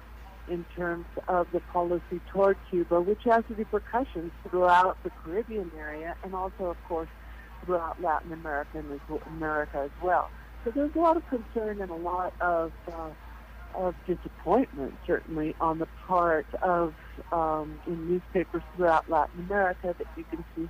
in 0.49 0.65
terms 0.77 1.07
of 1.29 1.47
the 1.53 1.61
policy 1.61 2.21
toward 2.33 2.57
Cuba, 2.71 3.01
which 3.01 3.23
has 3.25 3.45
repercussions 3.51 4.33
throughout 4.49 4.97
the 5.03 5.11
Caribbean 5.11 5.71
area 5.77 6.17
and 6.23 6.35
also, 6.35 6.67
of 6.67 6.77
course, 6.89 7.09
throughout 7.65 8.01
Latin 8.01 8.33
America 8.33 8.79
and 8.79 9.01
America 9.27 9.79
as 9.85 9.91
well. 10.03 10.31
So 10.65 10.71
there's 10.71 10.95
a 10.95 10.99
lot 10.99 11.17
of 11.17 11.29
concern 11.29 11.81
and 11.81 11.91
a 11.91 11.97
lot 11.97 12.33
of 12.41 12.73
uh, 12.93 13.11
of 13.75 13.95
disappointment, 14.07 14.95
certainly, 15.07 15.55
on 15.61 15.79
the 15.79 15.87
part 16.07 16.47
of 16.63 16.95
um, 17.33 17.79
in 17.87 18.09
newspapers 18.09 18.63
throughout 18.75 19.09
Latin 19.09 19.41
America 19.41 19.95
that 19.97 20.07
you 20.17 20.25
can 20.25 20.45
see 20.55 20.69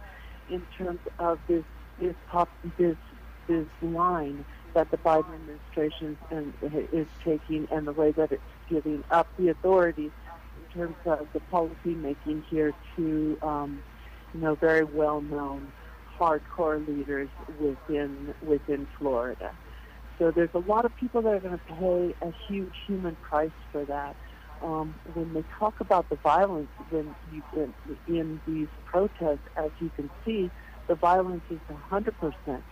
in 0.49 0.63
terms 0.77 1.01
of 1.19 1.39
this 1.49 1.65
this 2.01 2.15
pop, 2.31 2.49
this 2.79 2.97
this 3.49 3.67
line 3.83 4.45
that 4.75 4.91
the 4.91 4.99
Biden 4.99 5.35
administration 5.35 6.19
is 6.93 7.07
taking 7.25 7.67
and 7.71 7.87
the 7.87 7.93
way 7.93 8.13
that 8.13 8.33
it's 8.33 8.43
giving 8.69 9.03
up 9.11 9.29
the 9.39 9.49
authority 9.49 10.11
in 10.57 10.81
terms 10.81 10.97
of 11.07 11.27
the 11.33 11.41
policy 11.41 11.95
making 11.95 12.45
here 12.51 12.73
to 12.97 13.39
um, 13.43 13.83
you 14.35 14.41
know 14.41 14.55
very 14.57 14.85
well 14.85 15.21
known 15.21 15.73
hardcore 16.19 16.87
leaders 16.87 17.29
within 17.61 18.35
within 18.43 18.87
Florida. 18.99 19.53
So 20.19 20.31
there's 20.31 20.51
a 20.55 20.59
lot 20.59 20.85
of 20.85 20.97
people 20.97 21.23
that 21.23 21.35
are 21.35 21.41
going 21.41 21.59
to 21.59 21.75
pay 21.75 22.15
a 22.27 22.33
huge 22.49 22.75
human 22.87 23.17
price 23.17 23.51
for 23.71 23.85
that. 23.85 24.17
Um, 24.63 24.95
when 25.15 25.35
they 25.35 25.45
talk 25.59 25.75
about 25.81 26.09
the 26.09 26.17
violence 26.17 26.71
in, 26.91 27.15
in 28.09 28.41
these 28.47 28.69
protests, 28.85 29.47
as 29.57 29.71
you 29.79 29.91
can 29.95 30.11
see, 30.25 30.51
the 30.89 30.95
violence 30.95 31.43
is 31.51 31.61
100% 31.91 32.63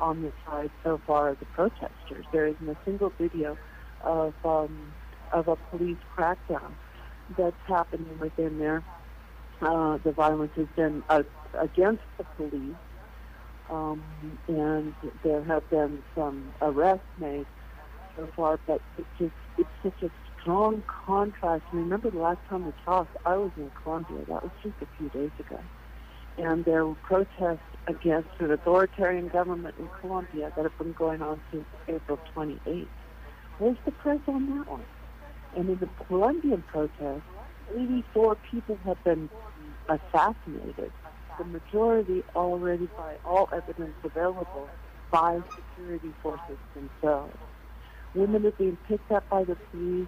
on 0.00 0.22
the 0.22 0.32
side 0.46 0.70
so 0.82 1.00
far 1.06 1.30
of 1.30 1.38
the 1.38 1.46
protesters. 1.46 2.24
There 2.32 2.46
isn't 2.46 2.68
a 2.68 2.76
single 2.84 3.12
video 3.18 3.56
of 4.02 4.34
um, 4.44 4.94
of 5.32 5.48
a 5.48 5.56
police 5.56 5.98
crackdown 6.16 6.74
that's 7.36 7.56
happening 7.66 8.18
within 8.18 8.58
there. 8.58 8.82
Uh, 9.60 9.98
the 10.04 10.12
violence 10.12 10.52
has 10.56 10.66
been 10.76 11.02
uh, 11.08 11.22
against 11.60 12.02
the 12.18 12.24
police, 12.36 12.76
um, 13.70 14.02
and 14.48 14.94
there 15.22 15.42
have 15.44 15.68
been 15.70 16.02
some 16.14 16.52
arrests 16.60 17.06
made 17.18 17.46
so 18.16 18.28
far, 18.36 18.58
but 18.66 18.80
it's 18.98 19.08
just 19.18 19.32
it's 19.58 19.68
such 19.82 20.02
a 20.02 20.10
strong 20.44 20.82
contrast. 21.06 21.64
Remember 21.72 22.10
the 22.10 22.18
last 22.18 22.38
time 22.50 22.66
we 22.66 22.72
talked, 22.84 23.16
I 23.24 23.36
was 23.36 23.50
in 23.56 23.70
Colombia. 23.82 24.18
That 24.28 24.42
was 24.42 24.52
just 24.62 24.74
a 24.82 24.86
few 24.98 25.08
days 25.08 25.30
ago, 25.40 25.58
and 26.36 26.66
there 26.66 26.84
were 26.84 26.94
protests 26.96 27.60
against 27.86 28.28
an 28.40 28.50
authoritarian 28.50 29.28
government 29.28 29.74
in 29.78 29.88
Colombia 30.00 30.52
that 30.54 30.62
have 30.62 30.76
been 30.76 30.92
going 30.92 31.22
on 31.22 31.40
since 31.50 31.64
April 31.88 32.18
28th. 32.36 32.86
Where's 33.58 33.78
the 33.86 33.92
press 33.92 34.20
on 34.28 34.58
that 34.58 34.70
one? 34.70 34.84
And 35.56 35.70
in 35.70 35.78
the 35.78 35.88
Colombian 36.06 36.62
protests, 36.70 37.22
84 37.74 38.36
people 38.50 38.78
have 38.84 39.02
been 39.02 39.30
assassinated. 39.88 40.92
The 41.38 41.44
majority 41.44 42.22
already, 42.36 42.88
by 42.98 43.16
all 43.24 43.48
evidence 43.50 43.94
available, 44.04 44.68
by 45.10 45.40
security 45.56 46.12
forces 46.22 46.58
themselves. 46.74 47.34
Women 48.14 48.46
are 48.46 48.52
being 48.52 48.76
picked 48.88 49.10
up 49.10 49.28
by 49.30 49.44
the 49.44 49.56
police 49.70 50.06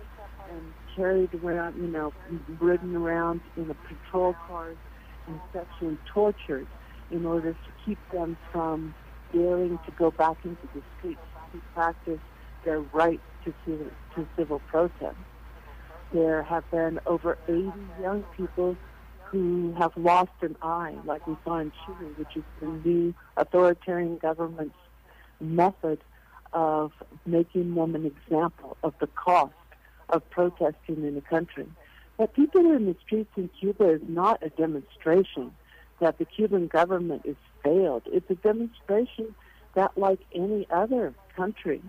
and 0.51 0.75
carried 0.95 1.31
around, 1.43 1.77
you 1.77 1.89
know, 1.89 2.13
ridden 2.59 2.97
around 2.97 3.41
in 3.57 3.71
a 3.71 3.75
patrol 3.75 4.35
cars 4.47 4.77
and 5.27 5.41
sexually 5.53 5.99
tortured 6.13 6.67
in 7.11 7.27
order 7.27 7.53
to 7.53 7.73
keep 7.85 7.99
them 8.13 8.37
from 8.53 8.95
daring 9.33 9.79
to 9.87 9.93
go 9.93 10.11
back 10.11 10.37
into 10.45 10.69
the 10.75 10.83
streets 10.99 11.21
to 11.53 11.61
practice 11.75 12.21
their 12.65 12.81
right 12.81 13.21
to 13.45 13.53
civil, 13.65 13.87
to 14.15 14.27
civil 14.37 14.61
protest. 14.61 15.17
There 16.13 16.43
have 16.43 16.69
been 16.71 17.01
over 17.07 17.37
80 17.49 17.71
young 18.01 18.25
people 18.37 18.77
who 19.31 19.75
have 19.79 19.93
lost 19.97 20.31
an 20.41 20.57
eye, 20.63 20.95
like 21.05 21.27
we 21.27 21.37
saw 21.45 21.59
in 21.59 21.73
Chile, 21.85 22.13
which 22.17 22.37
is 22.37 22.45
the 22.61 22.67
new 22.67 23.15
authoritarian 23.37 24.19
government's 24.19 24.77
method 25.41 26.01
of 26.53 26.93
making 27.27 27.75
them 27.75 27.95
an 27.95 28.07
example 28.07 28.77
of 28.83 28.95
the 29.01 29.09
cost 29.09 29.53
of 30.09 30.29
protesting 30.31 31.05
in 31.05 31.15
the 31.15 31.21
country. 31.21 31.67
What 32.17 32.35
people 32.35 32.73
in 32.73 32.87
the 32.87 32.97
streets 33.05 33.31
in 33.37 33.49
Cuba 33.49 33.91
is 33.91 34.01
not 34.07 34.43
a 34.43 34.49
demonstration 34.51 35.53
that 36.01 36.19
the 36.19 36.25
Cuban 36.25 36.67
government 36.67 37.27
has 37.27 37.37
failed. 37.63 38.03
It's 38.07 38.31
a 38.31 38.35
demonstration 38.37 39.35
that, 39.75 39.97
like 39.97 40.21
any 40.35 40.67
other 40.71 41.15
country, 41.35 41.83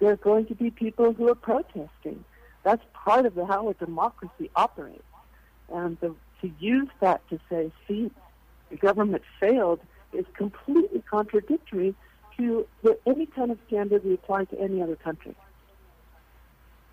there 0.00 0.10
are 0.10 0.16
going 0.16 0.46
to 0.46 0.54
be 0.54 0.70
people 0.70 1.12
who 1.12 1.28
are 1.28 1.34
protesting. 1.34 2.24
That's 2.64 2.82
part 2.94 3.26
of 3.26 3.36
how 3.36 3.68
a 3.68 3.74
democracy 3.74 4.50
operates. 4.56 5.02
And 5.72 5.98
the, 6.00 6.14
to 6.40 6.50
use 6.58 6.88
that 7.00 7.26
to 7.30 7.38
say, 7.48 7.70
see, 7.86 8.10
the 8.70 8.76
government 8.76 9.22
failed 9.38 9.80
is 10.12 10.24
completely 10.36 11.02
contradictory 11.08 11.94
to 12.36 12.66
the, 12.82 12.98
any 13.06 13.26
kind 13.26 13.50
of 13.50 13.58
standard 13.66 14.04
we 14.04 14.14
apply 14.14 14.44
to 14.46 14.60
any 14.60 14.82
other 14.82 14.96
country. 14.96 15.34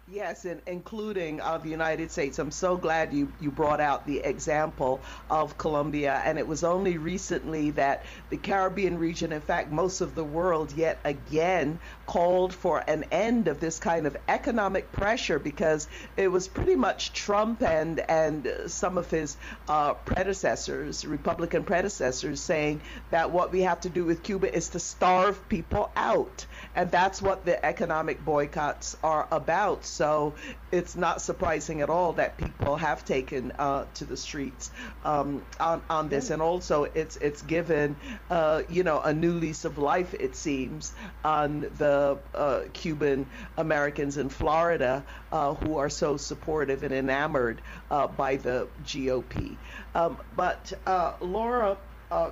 Yes, 0.07 0.45
and 0.45 0.61
including 0.67 1.39
uh, 1.39 1.59
the 1.59 1.69
United 1.69 2.11
States. 2.11 2.37
I'm 2.39 2.51
so 2.51 2.75
glad 2.75 3.13
you, 3.13 3.33
you 3.39 3.49
brought 3.51 3.79
out 3.79 4.05
the 4.05 4.17
example 4.19 5.05
of 5.29 5.57
Colombia. 5.57 6.21
And 6.25 6.37
it 6.37 6.47
was 6.47 6.63
only 6.63 6.97
recently 6.97 7.71
that 7.71 8.05
the 8.29 8.37
Caribbean 8.37 8.97
region, 8.97 9.31
in 9.31 9.41
fact, 9.41 9.71
most 9.71 10.01
of 10.01 10.13
the 10.15 10.23
world, 10.25 10.73
yet 10.73 10.99
again 11.05 11.79
called 12.07 12.53
for 12.53 12.83
an 12.89 13.05
end 13.11 13.47
of 13.47 13.59
this 13.59 13.79
kind 13.79 14.05
of 14.05 14.17
economic 14.27 14.91
pressure 14.91 15.39
because 15.39 15.87
it 16.17 16.27
was 16.27 16.47
pretty 16.49 16.75
much 16.75 17.13
Trump 17.13 17.61
and, 17.63 17.99
and 17.99 18.51
some 18.67 18.97
of 18.97 19.09
his 19.09 19.37
uh, 19.67 19.93
predecessors, 19.93 21.05
Republican 21.05 21.63
predecessors, 21.63 22.41
saying 22.41 22.81
that 23.11 23.31
what 23.31 23.51
we 23.51 23.61
have 23.61 23.79
to 23.81 23.89
do 23.89 24.03
with 24.03 24.23
Cuba 24.23 24.53
is 24.53 24.69
to 24.69 24.79
starve 24.79 25.47
people 25.47 25.93
out. 25.95 26.47
And 26.73 26.89
that's 26.89 27.21
what 27.21 27.43
the 27.45 27.63
economic 27.65 28.23
boycotts 28.23 28.95
are 29.03 29.27
about. 29.29 29.83
So 29.85 30.35
it's 30.71 30.95
not 30.95 31.21
surprising 31.21 31.81
at 31.81 31.89
all 31.89 32.13
that 32.13 32.37
people 32.37 32.77
have 32.77 33.03
taken 33.03 33.51
uh, 33.59 33.85
to 33.95 34.05
the 34.05 34.15
streets 34.15 34.71
um, 35.03 35.43
on, 35.59 35.81
on 35.89 36.07
this. 36.07 36.29
And 36.29 36.41
also, 36.41 36.83
it's 36.83 37.17
it's 37.17 37.41
given 37.41 37.95
uh, 38.29 38.63
you 38.69 38.83
know 38.83 39.01
a 39.01 39.13
new 39.13 39.33
lease 39.33 39.65
of 39.65 39.77
life, 39.77 40.13
it 40.13 40.35
seems, 40.35 40.93
on 41.25 41.61
the 41.77 42.17
uh, 42.33 42.61
Cuban 42.71 43.25
Americans 43.57 44.17
in 44.17 44.29
Florida 44.29 45.03
uh, 45.31 45.53
who 45.55 45.77
are 45.77 45.89
so 45.89 46.15
supportive 46.15 46.83
and 46.83 46.93
enamored 46.93 47.61
uh, 47.89 48.07
by 48.07 48.37
the 48.37 48.67
GOP. 48.85 49.57
Um, 49.93 50.17
but 50.37 50.71
uh, 50.87 51.13
Laura 51.19 51.77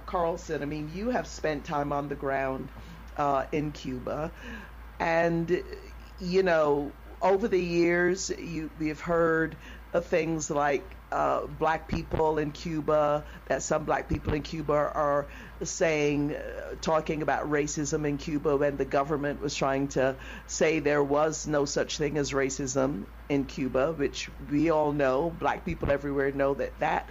Carlsen, 0.06 0.62
I 0.62 0.66
mean, 0.66 0.92
you 0.94 1.10
have 1.10 1.28
spent 1.28 1.66
time 1.66 1.94
on 1.94 2.10
the 2.10 2.16
ground 2.16 2.68
in 3.52 3.72
Cuba, 3.72 4.32
and 5.00 5.64
you 6.18 6.44
know 6.44 6.96
over 7.22 7.48
the 7.48 7.60
years, 7.60 8.30
you, 8.30 8.72
we've 8.78 9.02
heard 9.02 9.58
of 9.92 10.06
things 10.06 10.50
like 10.50 10.96
uh, 11.12 11.48
black 11.48 11.88
people 11.88 12.38
in 12.38 12.52
Cuba, 12.52 13.26
that 13.48 13.64
some 13.64 13.84
black 13.84 14.08
people 14.08 14.34
in 14.34 14.42
Cuba 14.44 14.74
are 14.74 15.28
saying, 15.64 16.36
uh, 16.36 16.76
talking 16.80 17.22
about 17.22 17.50
racism 17.50 18.08
in 18.08 18.18
Cuba 18.18 18.56
when 18.56 18.78
the 18.78 18.86
government 18.86 19.42
was 19.42 19.56
trying 19.56 19.88
to 19.90 20.18
say 20.46 20.80
there 20.80 21.04
was 21.04 21.48
no 21.48 21.66
such 21.66 21.98
thing 21.98 22.18
as 22.18 22.32
racism 22.32 23.08
in 23.28 23.46
Cuba, 23.46 23.94
which 23.94 24.30
we 24.50 24.70
all 24.70 24.94
know, 24.94 25.30
black 25.30 25.66
people 25.66 25.92
everywhere 25.92 26.32
know 26.32 26.54
that 26.54 26.80
that 26.80 27.10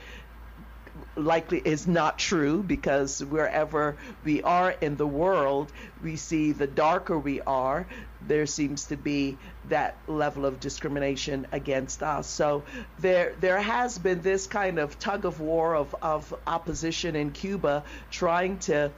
likely 1.17 1.61
is 1.65 1.87
not 1.87 2.19
true 2.19 2.63
because 2.63 3.25
wherever 3.25 3.97
we 4.25 4.43
are 4.43 4.71
in 4.71 4.97
the 4.97 5.07
world, 5.07 5.73
we 6.03 6.17
see 6.17 6.53
the 6.53 6.67
darker 6.67 7.19
we 7.19 7.41
are, 7.43 7.87
there 8.27 8.47
seems 8.47 8.87
to 8.87 8.97
be 8.97 9.37
that 9.69 9.97
level 10.07 10.45
of 10.45 10.61
discrimination 10.61 11.47
against 11.53 12.03
us. 12.03 12.27
So 12.27 12.65
there 12.99 13.35
there 13.41 13.61
has 13.61 13.99
been 13.99 14.23
this 14.23 14.47
kind 14.47 14.79
of 14.79 14.99
tug 14.99 15.25
of 15.25 15.41
war 15.41 15.75
of, 15.75 15.95
of 16.03 16.35
opposition 16.47 17.17
in 17.17 17.31
Cuba 17.33 17.85
trying 18.11 18.59
to 18.61 18.91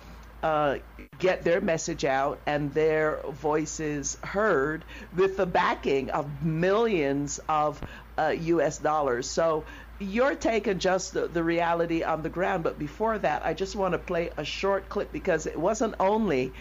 uh, 0.42 0.78
get 1.18 1.44
their 1.44 1.60
message 1.60 2.04
out 2.04 2.40
and 2.46 2.72
their 2.72 3.20
voices 3.28 4.16
heard 4.22 4.84
with 5.14 5.36
the 5.36 5.46
backing 5.46 6.10
of 6.10 6.42
millions 6.42 7.40
of 7.48 7.80
uh, 8.16 8.34
U.S. 8.38 8.78
dollars. 8.78 9.28
So 9.28 9.64
your 10.00 10.34
take 10.34 10.66
and 10.66 10.80
just 10.80 11.12
the, 11.12 11.28
the, 11.28 11.44
reality 11.44 12.02
on 12.02 12.22
the 12.22 12.30
ground. 12.30 12.64
But 12.64 12.78
before 12.78 13.18
that, 13.18 13.44
I 13.44 13.52
just 13.52 13.76
want 13.76 13.92
to 13.92 13.98
play 13.98 14.30
a 14.36 14.44
short 14.44 14.88
clip 14.88 15.12
because 15.12 15.46
it 15.46 15.58
wasn't 15.58 15.94
only 16.00 16.52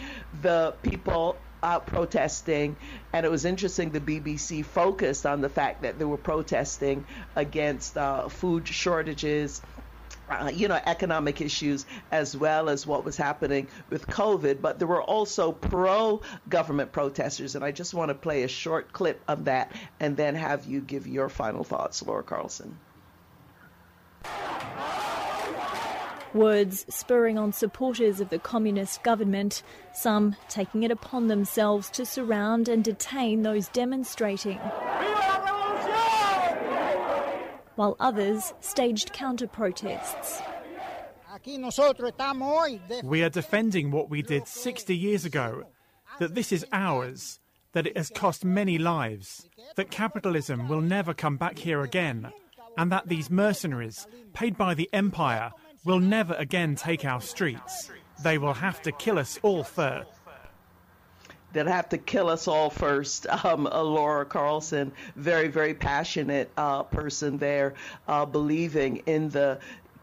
the 0.41 0.75
people 0.83 1.37
out 1.63 1.87
protesting, 1.87 2.75
and 3.11 3.25
it 3.25 3.29
was 3.29 3.45
interesting 3.45 3.89
the 3.89 3.99
BBC 3.99 4.63
focused 4.63 5.25
on 5.25 5.41
the 5.41 5.49
fact 5.49 5.81
that 5.81 5.99
they 5.99 6.05
were 6.05 6.17
protesting 6.17 7.05
against 7.35 7.97
uh, 7.97 8.29
food 8.29 8.67
shortages. 8.67 9.61
Uh, 10.29 10.51
you 10.53 10.67
know, 10.67 10.79
economic 10.85 11.41
issues 11.41 11.87
as 12.11 12.37
well 12.37 12.69
as 12.69 12.85
what 12.85 13.03
was 13.03 13.17
happening 13.17 13.67
with 13.89 14.05
COVID, 14.05 14.61
but 14.61 14.77
there 14.77 14.87
were 14.87 15.01
also 15.01 15.51
pro 15.51 16.21
government 16.47 16.91
protesters. 16.91 17.55
And 17.55 17.65
I 17.65 17.71
just 17.71 17.95
want 17.95 18.09
to 18.09 18.13
play 18.13 18.43
a 18.43 18.47
short 18.47 18.93
clip 18.93 19.19
of 19.27 19.45
that 19.45 19.71
and 19.99 20.15
then 20.15 20.35
have 20.35 20.67
you 20.67 20.81
give 20.81 21.07
your 21.07 21.29
final 21.29 21.63
thoughts, 21.63 22.03
Laura 22.05 22.21
Carlsen. 22.21 22.77
Words 26.33 26.85
spurring 26.89 27.39
on 27.39 27.51
supporters 27.51 28.19
of 28.19 28.29
the 28.29 28.37
communist 28.37 29.01
government, 29.01 29.63
some 29.93 30.35
taking 30.47 30.83
it 30.83 30.91
upon 30.91 31.27
themselves 31.27 31.89
to 31.91 32.05
surround 32.05 32.69
and 32.69 32.83
detain 32.83 33.41
those 33.41 33.67
demonstrating. 33.69 34.57
While 37.75 37.95
others 37.99 38.53
staged 38.59 39.11
counter 39.13 39.47
protests. 39.47 40.41
We 43.03 43.23
are 43.23 43.29
defending 43.29 43.91
what 43.91 44.09
we 44.09 44.21
did 44.21 44.47
60 44.47 44.95
years 44.95 45.25
ago, 45.25 45.63
that 46.19 46.35
this 46.35 46.51
is 46.51 46.65
ours, 46.71 47.39
that 47.71 47.87
it 47.87 47.97
has 47.97 48.09
cost 48.09 48.43
many 48.45 48.77
lives, 48.77 49.47
that 49.75 49.89
capitalism 49.89 50.67
will 50.67 50.81
never 50.81 51.13
come 51.13 51.37
back 51.37 51.57
here 51.57 51.81
again, 51.81 52.31
and 52.77 52.91
that 52.91 53.07
these 53.07 53.29
mercenaries, 53.31 54.05
paid 54.33 54.57
by 54.57 54.73
the 54.73 54.89
empire, 54.91 55.51
will 55.83 55.99
never 55.99 56.33
again 56.33 56.75
take 56.75 57.05
our 57.05 57.21
streets. 57.21 57.91
They 58.23 58.37
will 58.37 58.53
have 58.53 58.81
to 58.83 58.91
kill 58.91 59.17
us 59.17 59.39
all 59.43 59.63
first. 59.63 60.09
They'll 61.51 61.65
have 61.65 61.89
to 61.89 61.97
kill 61.97 62.29
us 62.29 62.47
all 62.47 62.69
first. 62.69 63.25
Um, 63.43 63.67
uh, 63.67 63.81
Laura 63.81 64.25
Carlsen, 64.25 64.91
very, 65.15 65.47
very 65.47 65.73
passionate 65.73 66.51
uh, 66.57 66.83
person 66.83 67.37
there, 67.37 67.73
uh, 68.07 68.25
believing 68.25 68.97
in 69.05 69.29
the 69.29 69.59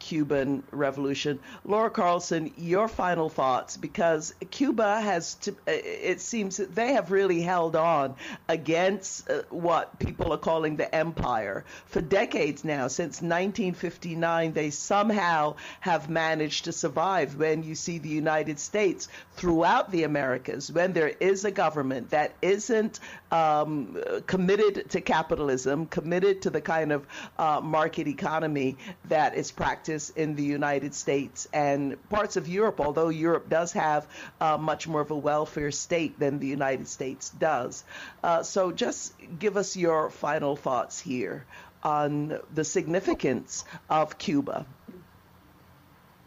Cuban 0.06 0.62
Revolution. 0.70 1.40
Laura 1.64 1.90
Carlsen, 1.90 2.52
your 2.56 2.86
final 2.86 3.28
thoughts, 3.28 3.76
because 3.76 4.32
Cuba 4.52 5.00
has, 5.00 5.34
to, 5.34 5.50
uh, 5.50 5.54
it 5.66 6.20
seems 6.20 6.58
that 6.58 6.72
they 6.76 6.92
have 6.92 7.10
really 7.10 7.40
held 7.40 7.74
on 7.74 8.14
against 8.48 9.28
uh, 9.28 9.42
what 9.50 9.98
people 9.98 10.32
are 10.32 10.38
calling 10.38 10.76
the 10.76 10.94
empire 10.94 11.64
for 11.86 12.00
decades 12.00 12.62
now. 12.64 12.86
Since 12.86 13.16
1959, 13.20 14.52
they 14.52 14.70
somehow 14.70 15.56
have 15.80 16.08
managed 16.08 16.66
to 16.66 16.72
survive. 16.72 17.34
When 17.34 17.64
you 17.64 17.74
see 17.74 17.98
the 17.98 18.08
United 18.08 18.60
States 18.60 19.08
throughout 19.34 19.90
the 19.90 20.04
Americas, 20.04 20.70
when 20.70 20.92
there 20.92 21.12
is 21.18 21.44
a 21.44 21.50
government 21.50 22.10
that 22.10 22.32
isn't 22.42 23.00
um, 23.32 24.00
committed 24.28 24.88
to 24.90 25.00
capitalism, 25.00 25.86
committed 25.86 26.42
to 26.42 26.50
the 26.50 26.60
kind 26.60 26.92
of 26.92 27.04
uh, 27.40 27.60
market 27.60 28.06
economy 28.06 28.76
that 29.08 29.34
is 29.34 29.50
practiced 29.50 29.95
in 30.11 30.37
the 30.37 30.42
United 30.42 30.94
States 30.94 31.48
and 31.52 31.96
parts 32.09 32.37
of 32.37 32.48
Europe, 32.48 32.80
although 32.80 33.09
Europe 33.09 33.48
does 33.48 33.72
have 33.72 34.06
uh, 34.40 34.56
much 34.56 34.87
more 34.87 35.00
of 35.00 35.11
a 35.11 35.16
welfare 35.16 35.70
state 35.70 36.18
than 36.18 36.38
the 36.38 36.46
United 36.46 36.88
States 36.88 37.30
does. 37.30 37.85
Uh, 38.22 38.42
so 38.42 38.72
just 38.72 39.14
give 39.38 39.56
us 39.56 39.76
your 39.76 40.11
final 40.11 40.56
thoughts 40.56 41.00
here 41.00 41.44
on 41.82 42.38
the 42.54 42.64
significance 42.64 43.64
of 43.88 44.18
Cuba. 44.18 44.66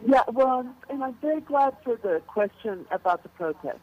Yeah, 0.05 0.23
well, 0.31 0.65
and 0.89 1.03
I'm 1.03 1.15
very 1.21 1.41
glad 1.41 1.75
for 1.83 1.95
the 1.97 2.21
question 2.27 2.85
about 2.91 3.23
the 3.23 3.29
protest 3.29 3.79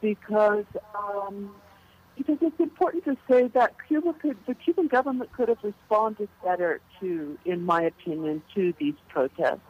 because 0.00 0.64
um, 0.94 1.50
because 2.16 2.38
it's 2.40 2.60
important 2.60 3.04
to 3.04 3.16
say 3.28 3.48
that 3.48 3.74
Cuba 3.88 4.14
could, 4.14 4.36
the 4.46 4.54
Cuban 4.54 4.88
government 4.88 5.32
could 5.32 5.48
have 5.48 5.58
responded 5.62 6.28
better 6.44 6.80
to, 7.00 7.38
in 7.44 7.64
my 7.64 7.82
opinion, 7.82 8.42
to 8.54 8.74
these 8.78 8.94
protests. 9.08 9.60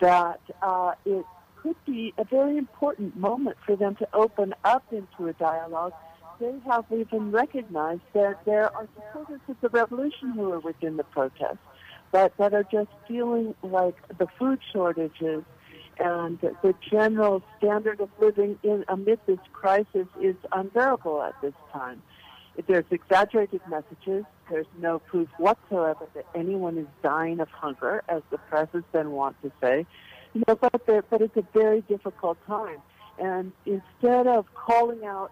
That 0.00 0.40
uh, 0.60 0.92
it 1.04 1.24
could 1.56 1.76
be 1.84 2.12
a 2.18 2.24
very 2.24 2.56
important 2.56 3.16
moment 3.16 3.56
for 3.64 3.76
them 3.76 3.96
to 3.96 4.08
open 4.12 4.54
up 4.64 4.84
into 4.92 5.28
a 5.28 5.32
dialogue. 5.34 5.92
They 6.40 6.54
have 6.66 6.84
even 6.90 7.30
recognized 7.30 8.02
that 8.14 8.44
there 8.44 8.74
are 8.74 8.88
supporters 8.94 9.40
of 9.48 9.56
the 9.60 9.68
revolution 9.68 10.32
who 10.32 10.52
are 10.52 10.60
within 10.60 10.96
the 10.96 11.04
protests, 11.04 11.58
but 12.10 12.36
that 12.38 12.52
are 12.52 12.64
just 12.64 12.90
feeling 13.08 13.54
like 13.62 13.96
the 14.18 14.26
food 14.38 14.60
shortages 14.72 15.44
and 16.02 16.38
the 16.40 16.74
general 16.90 17.42
standard 17.58 18.00
of 18.00 18.10
living 18.20 18.58
in 18.62 18.84
amid 18.88 19.20
this 19.26 19.38
crisis 19.52 20.08
is 20.20 20.34
unbearable 20.50 21.22
at 21.22 21.40
this 21.40 21.54
time. 21.72 22.02
There's 22.66 22.84
exaggerated 22.90 23.60
messages. 23.68 24.24
There's 24.50 24.66
no 24.78 24.98
proof 24.98 25.28
whatsoever 25.38 26.06
that 26.14 26.26
anyone 26.34 26.76
is 26.76 26.88
dying 27.02 27.40
of 27.40 27.48
hunger, 27.48 28.02
as 28.08 28.22
the 28.30 28.38
press 28.38 28.68
has 28.72 28.82
been 28.92 29.12
wont 29.12 29.36
to 29.42 29.52
say. 29.60 29.86
You 30.34 30.42
know, 30.48 30.56
but 30.56 30.84
but 30.86 31.22
it's 31.22 31.36
a 31.36 31.46
very 31.54 31.82
difficult 31.82 32.36
time. 32.46 32.82
And 33.18 33.52
instead 33.64 34.26
of 34.26 34.52
calling 34.54 35.04
out 35.04 35.30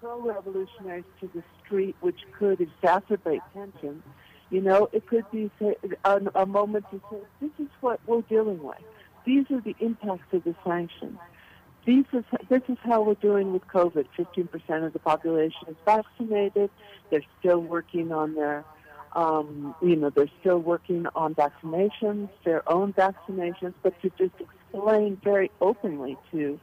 pro-revolutionaries 0.00 1.04
to 1.20 1.30
the 1.34 1.42
street, 1.62 1.94
which 2.00 2.20
could 2.38 2.58
exacerbate 2.58 3.42
tensions, 3.52 4.02
you 4.50 4.60
know, 4.60 4.88
it 4.92 5.06
could 5.06 5.30
be 5.30 5.50
a, 6.04 6.20
a 6.34 6.46
moment 6.46 6.84
to 6.90 7.00
say, 7.10 7.18
this 7.40 7.50
is 7.58 7.68
what 7.80 8.00
we're 8.06 8.22
dealing 8.22 8.62
with. 8.62 8.76
These 9.26 9.50
are 9.50 9.60
the 9.60 9.76
impacts 9.80 10.32
of 10.32 10.44
the 10.44 10.54
sanctions. 10.64 11.18
Is, 11.86 12.04
this 12.48 12.62
is 12.68 12.78
how 12.82 13.02
we're 13.02 13.14
doing 13.14 13.52
with 13.52 13.66
COVID. 13.68 14.06
15% 14.18 14.86
of 14.86 14.92
the 14.92 14.98
population 14.98 15.68
is 15.68 15.76
vaccinated. 15.84 16.70
They're 17.10 17.22
still 17.38 17.60
working 17.60 18.10
on 18.10 18.34
their, 18.34 18.64
um, 19.14 19.74
you 19.80 19.94
know, 19.94 20.10
they're 20.10 20.30
still 20.40 20.58
working 20.58 21.06
on 21.14 21.34
vaccinations, 21.34 22.28
their 22.44 22.68
own 22.68 22.92
vaccinations, 22.92 23.74
but 23.82 24.00
to 24.02 24.10
just 24.18 24.34
explain 24.40 25.20
very 25.22 25.50
openly 25.60 26.16
to 26.32 26.58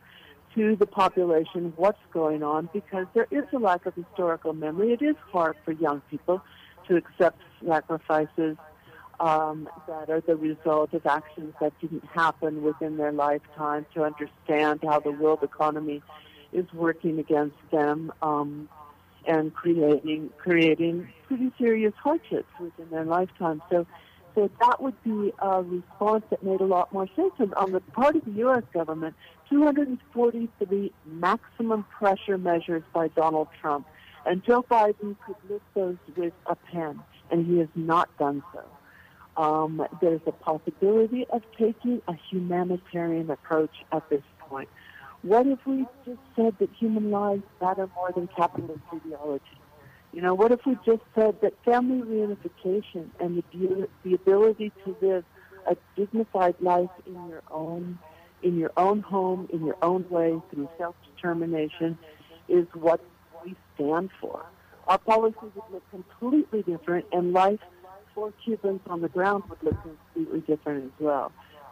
to 0.56 0.76
the 0.76 0.86
population 0.86 1.74
what's 1.78 1.98
going 2.12 2.44
on 2.44 2.70
because 2.74 3.08
there 3.16 3.28
is 3.32 3.44
a 3.54 3.58
lack 3.58 3.88
of 3.88 3.96
historical 3.96 4.54
memory. 4.54 4.94
It 4.94 5.02
is 5.02 5.16
hard 5.32 5.56
for 5.66 5.72
young 5.72 6.02
people 6.12 6.44
to 6.88 6.96
accept 6.96 7.40
sacrifices 7.66 8.58
um, 9.20 9.70
that 9.88 10.10
are 10.10 10.22
the 10.22 10.36
result 10.36 10.94
of 10.94 11.06
actions 11.06 11.54
that 11.62 11.74
didn't 11.80 12.06
happen 12.06 12.64
within 12.64 12.98
their 12.98 13.12
lifetime 13.12 13.86
to 13.94 14.04
understand 14.04 14.82
how 14.84 15.00
the 15.00 15.12
world 15.12 15.40
economy 15.44 16.02
is 16.52 16.66
working 16.74 17.20
against 17.20 17.56
them 17.72 18.12
um, 18.22 18.70
and 19.26 19.54
creating 19.54 20.30
creating 20.38 21.08
pretty 21.28 21.52
serious 21.58 21.94
hardships 22.02 22.50
within 22.60 22.90
their 22.90 23.06
lifetime. 23.06 23.62
So, 23.72 23.86
so 24.36 24.50
that 24.60 24.82
would 24.82 25.02
be 25.04 25.32
a 25.40 25.62
response 25.62 26.24
that 26.30 26.44
made 26.44 26.62
a 26.62 26.66
lot 26.66 26.92
more 26.92 27.08
sense. 27.16 27.34
And 27.40 27.54
on 27.56 27.72
the 27.72 27.80
part 27.80 28.16
of 28.16 28.26
the 28.26 28.32
U.S. 28.32 28.64
government, 28.74 29.16
243 29.50 30.92
maximum 31.06 31.86
pressure 31.98 32.38
measures 32.38 32.84
by 32.94 33.08
Donald 33.10 33.48
Trump, 33.62 33.86
and 34.26 34.44
Joe 34.44 34.64
Biden 34.64 35.16
could 35.26 35.36
list 35.50 35.64
those 35.76 35.98
with 36.16 36.34
a 36.48 36.56
pen, 36.56 37.00
and 37.32 37.46
he 37.46 37.60
has 37.60 37.70
not 37.76 38.10
done 38.18 38.44
so. 38.54 38.64
Um, 39.36 39.86
there's 40.02 40.22
a 40.28 40.32
possibility 40.32 41.26
of 41.30 41.42
taking 41.58 42.02
a 42.08 42.14
humanitarian 42.30 43.30
approach 43.32 43.72
at 43.92 44.08
this 44.10 44.22
point. 44.40 44.70
What 45.24 45.48
if 45.48 45.66
we 45.66 45.86
just 46.06 46.20
said 46.36 46.56
that 46.60 46.70
human 46.78 47.10
lives 47.10 47.44
matter 47.62 47.90
more 47.96 48.12
than 48.12 48.28
capitalist 48.28 48.82
ideology? 48.94 49.46
You 50.12 50.22
know, 50.22 50.36
what 50.36 50.52
if 50.52 50.66
we 50.66 50.78
just 50.86 51.02
said 51.16 51.42
that 51.42 51.54
family 51.66 52.02
reunification 52.02 53.10
and 53.20 53.42
the, 53.52 53.88
the 54.04 54.14
ability 54.14 54.72
to 54.86 54.96
live 55.02 55.26
a 55.66 55.76
dignified 55.96 56.56
life 56.60 56.90
in 57.06 57.14
your 57.30 57.42
own 57.50 57.98
in 58.44 58.58
your 58.58 58.74
own 58.76 59.00
home, 59.00 59.48
in 59.54 59.66
your 59.66 59.78
own 59.82 60.06
way, 60.10 60.40
through 60.52 60.68
self-determination, 60.78 61.98
is 62.50 62.68
what 62.74 63.00
we 63.44 63.56
stand 63.74 64.10
for. 64.20 64.46
Our 64.86 64.98
policies 64.98 65.52
would 65.56 65.64
look 65.72 65.90
completely 65.90 66.62
different, 66.62 67.06
and 67.14 67.32
life 67.32 67.62
for 68.14 68.32
Cubans 68.44 68.82
on 68.88 69.02
the 69.02 69.10
ground 69.10 69.44
would 69.50 69.62
look 69.64 69.76
completely 69.82 70.42
different 70.42 70.86
as 70.86 71.00
well. 71.00 71.32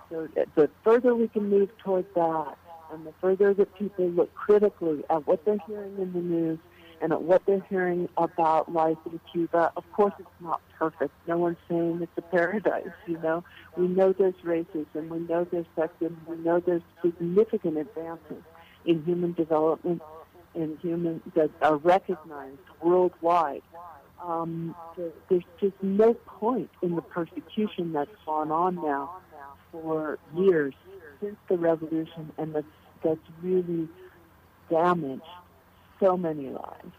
So 0.10 0.28
uh, 0.38 0.46
the 0.56 0.70
further 0.84 1.16
we 1.16 1.28
can 1.28 1.50
move 1.50 1.70
towards 1.78 2.08
that, 2.16 2.58
and 2.92 3.06
the 3.06 3.14
further 3.22 3.54
that 3.54 3.74
people 3.76 4.10
look 4.10 4.34
critically 4.34 5.04
at 5.10 5.26
what 5.26 5.46
they're 5.46 5.58
hearing 5.68 5.98
in 5.98 6.12
the 6.14 6.20
news 6.20 6.60
and 7.02 7.14
at 7.14 7.22
what 7.22 7.44
they're 7.46 7.66
hearing 7.70 8.08
about 8.18 8.72
life 8.72 8.98
in 9.06 9.20
Cuba, 9.32 9.72
of 9.76 9.84
course 9.94 10.14
it's 10.20 10.30
not 10.40 10.62
perfect. 10.78 11.14
No 11.28 11.38
one's 11.38 11.58
saying 11.68 12.00
it's 12.02 12.12
a 12.18 12.22
paradise, 12.22 12.92
you 13.08 13.18
know. 13.20 13.44
We 13.76 13.88
know 13.88 14.14
there's 14.14 14.36
racism, 14.44 15.10
we 15.10 15.20
know 15.20 15.48
there's 15.50 15.66
sexism, 15.76 16.18
we 16.28 16.38
know 16.38 16.60
there's 16.60 16.84
significant 17.02 17.78
advances 17.78 18.44
in 18.86 19.04
human 19.04 19.34
development 19.34 20.02
and 20.54 20.78
human 20.80 21.22
that 21.36 21.50
are 21.62 21.78
recognized 21.78 22.60
worldwide 22.82 23.64
um, 24.26 24.76
there's 25.30 25.44
just 25.60 25.74
no 25.82 26.14
point 26.14 26.70
in 26.82 26.96
the 26.96 27.02
persecution 27.02 27.94
that's 27.94 28.12
gone 28.26 28.52
on 28.52 28.76
now 28.76 29.18
for 29.72 30.20
years 30.36 30.74
since 31.22 31.38
the 31.50 31.58
revolution, 31.58 32.32
and 32.38 32.54
that's 32.56 32.66
that's 33.04 33.20
really 33.42 33.88
damaged 34.70 35.24
so 36.00 36.18
many 36.18 36.50
lives. 36.50 36.94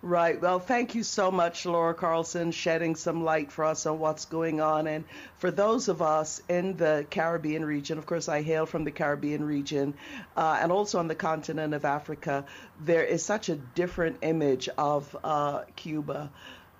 Right. 0.00 0.40
Well, 0.40 0.60
thank 0.60 0.94
you 0.94 1.02
so 1.02 1.32
much, 1.32 1.66
Laura 1.66 1.92
Carlsen, 1.92 2.52
shedding 2.52 2.94
some 2.94 3.24
light 3.24 3.50
for 3.50 3.64
us 3.64 3.84
on 3.84 3.98
what's 3.98 4.26
going 4.26 4.60
on. 4.60 4.86
And 4.86 5.04
for 5.38 5.50
those 5.50 5.88
of 5.88 6.02
us 6.02 6.40
in 6.48 6.76
the 6.76 7.04
Caribbean 7.10 7.64
region, 7.64 7.98
of 7.98 8.06
course, 8.06 8.28
I 8.28 8.42
hail 8.42 8.64
from 8.64 8.84
the 8.84 8.92
Caribbean 8.92 9.44
region, 9.44 9.94
uh, 10.36 10.56
and 10.60 10.70
also 10.70 11.00
on 11.00 11.08
the 11.08 11.16
continent 11.16 11.74
of 11.74 11.84
Africa, 11.84 12.44
there 12.80 13.02
is 13.02 13.24
such 13.24 13.48
a 13.48 13.56
different 13.56 14.18
image 14.22 14.68
of 14.78 15.16
uh, 15.24 15.64
Cuba 15.74 16.30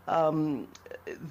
um, 0.09 0.67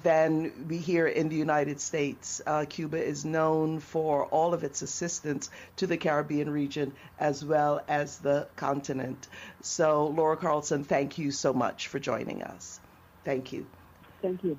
than 0.02 0.66
we 0.68 0.78
hear 0.78 1.06
in 1.06 1.28
the 1.28 1.36
United 1.36 1.80
States. 1.80 2.40
Uh, 2.46 2.64
Cuba 2.68 3.04
is 3.04 3.24
known 3.24 3.80
for 3.80 4.26
all 4.26 4.54
of 4.54 4.64
its 4.64 4.82
assistance 4.82 5.50
to 5.76 5.86
the 5.86 5.96
Caribbean 5.96 6.50
region 6.50 6.92
as 7.18 7.44
well 7.44 7.80
as 7.88 8.18
the 8.18 8.48
continent. 8.56 9.28
So, 9.62 10.06
Laura 10.06 10.36
Carlsen, 10.36 10.84
thank 10.84 11.18
you 11.18 11.30
so 11.30 11.52
much 11.52 11.88
for 11.88 11.98
joining 11.98 12.42
us. 12.42 12.80
Thank 13.24 13.52
you. 13.52 13.66
Thank 14.22 14.42
you. 14.44 14.58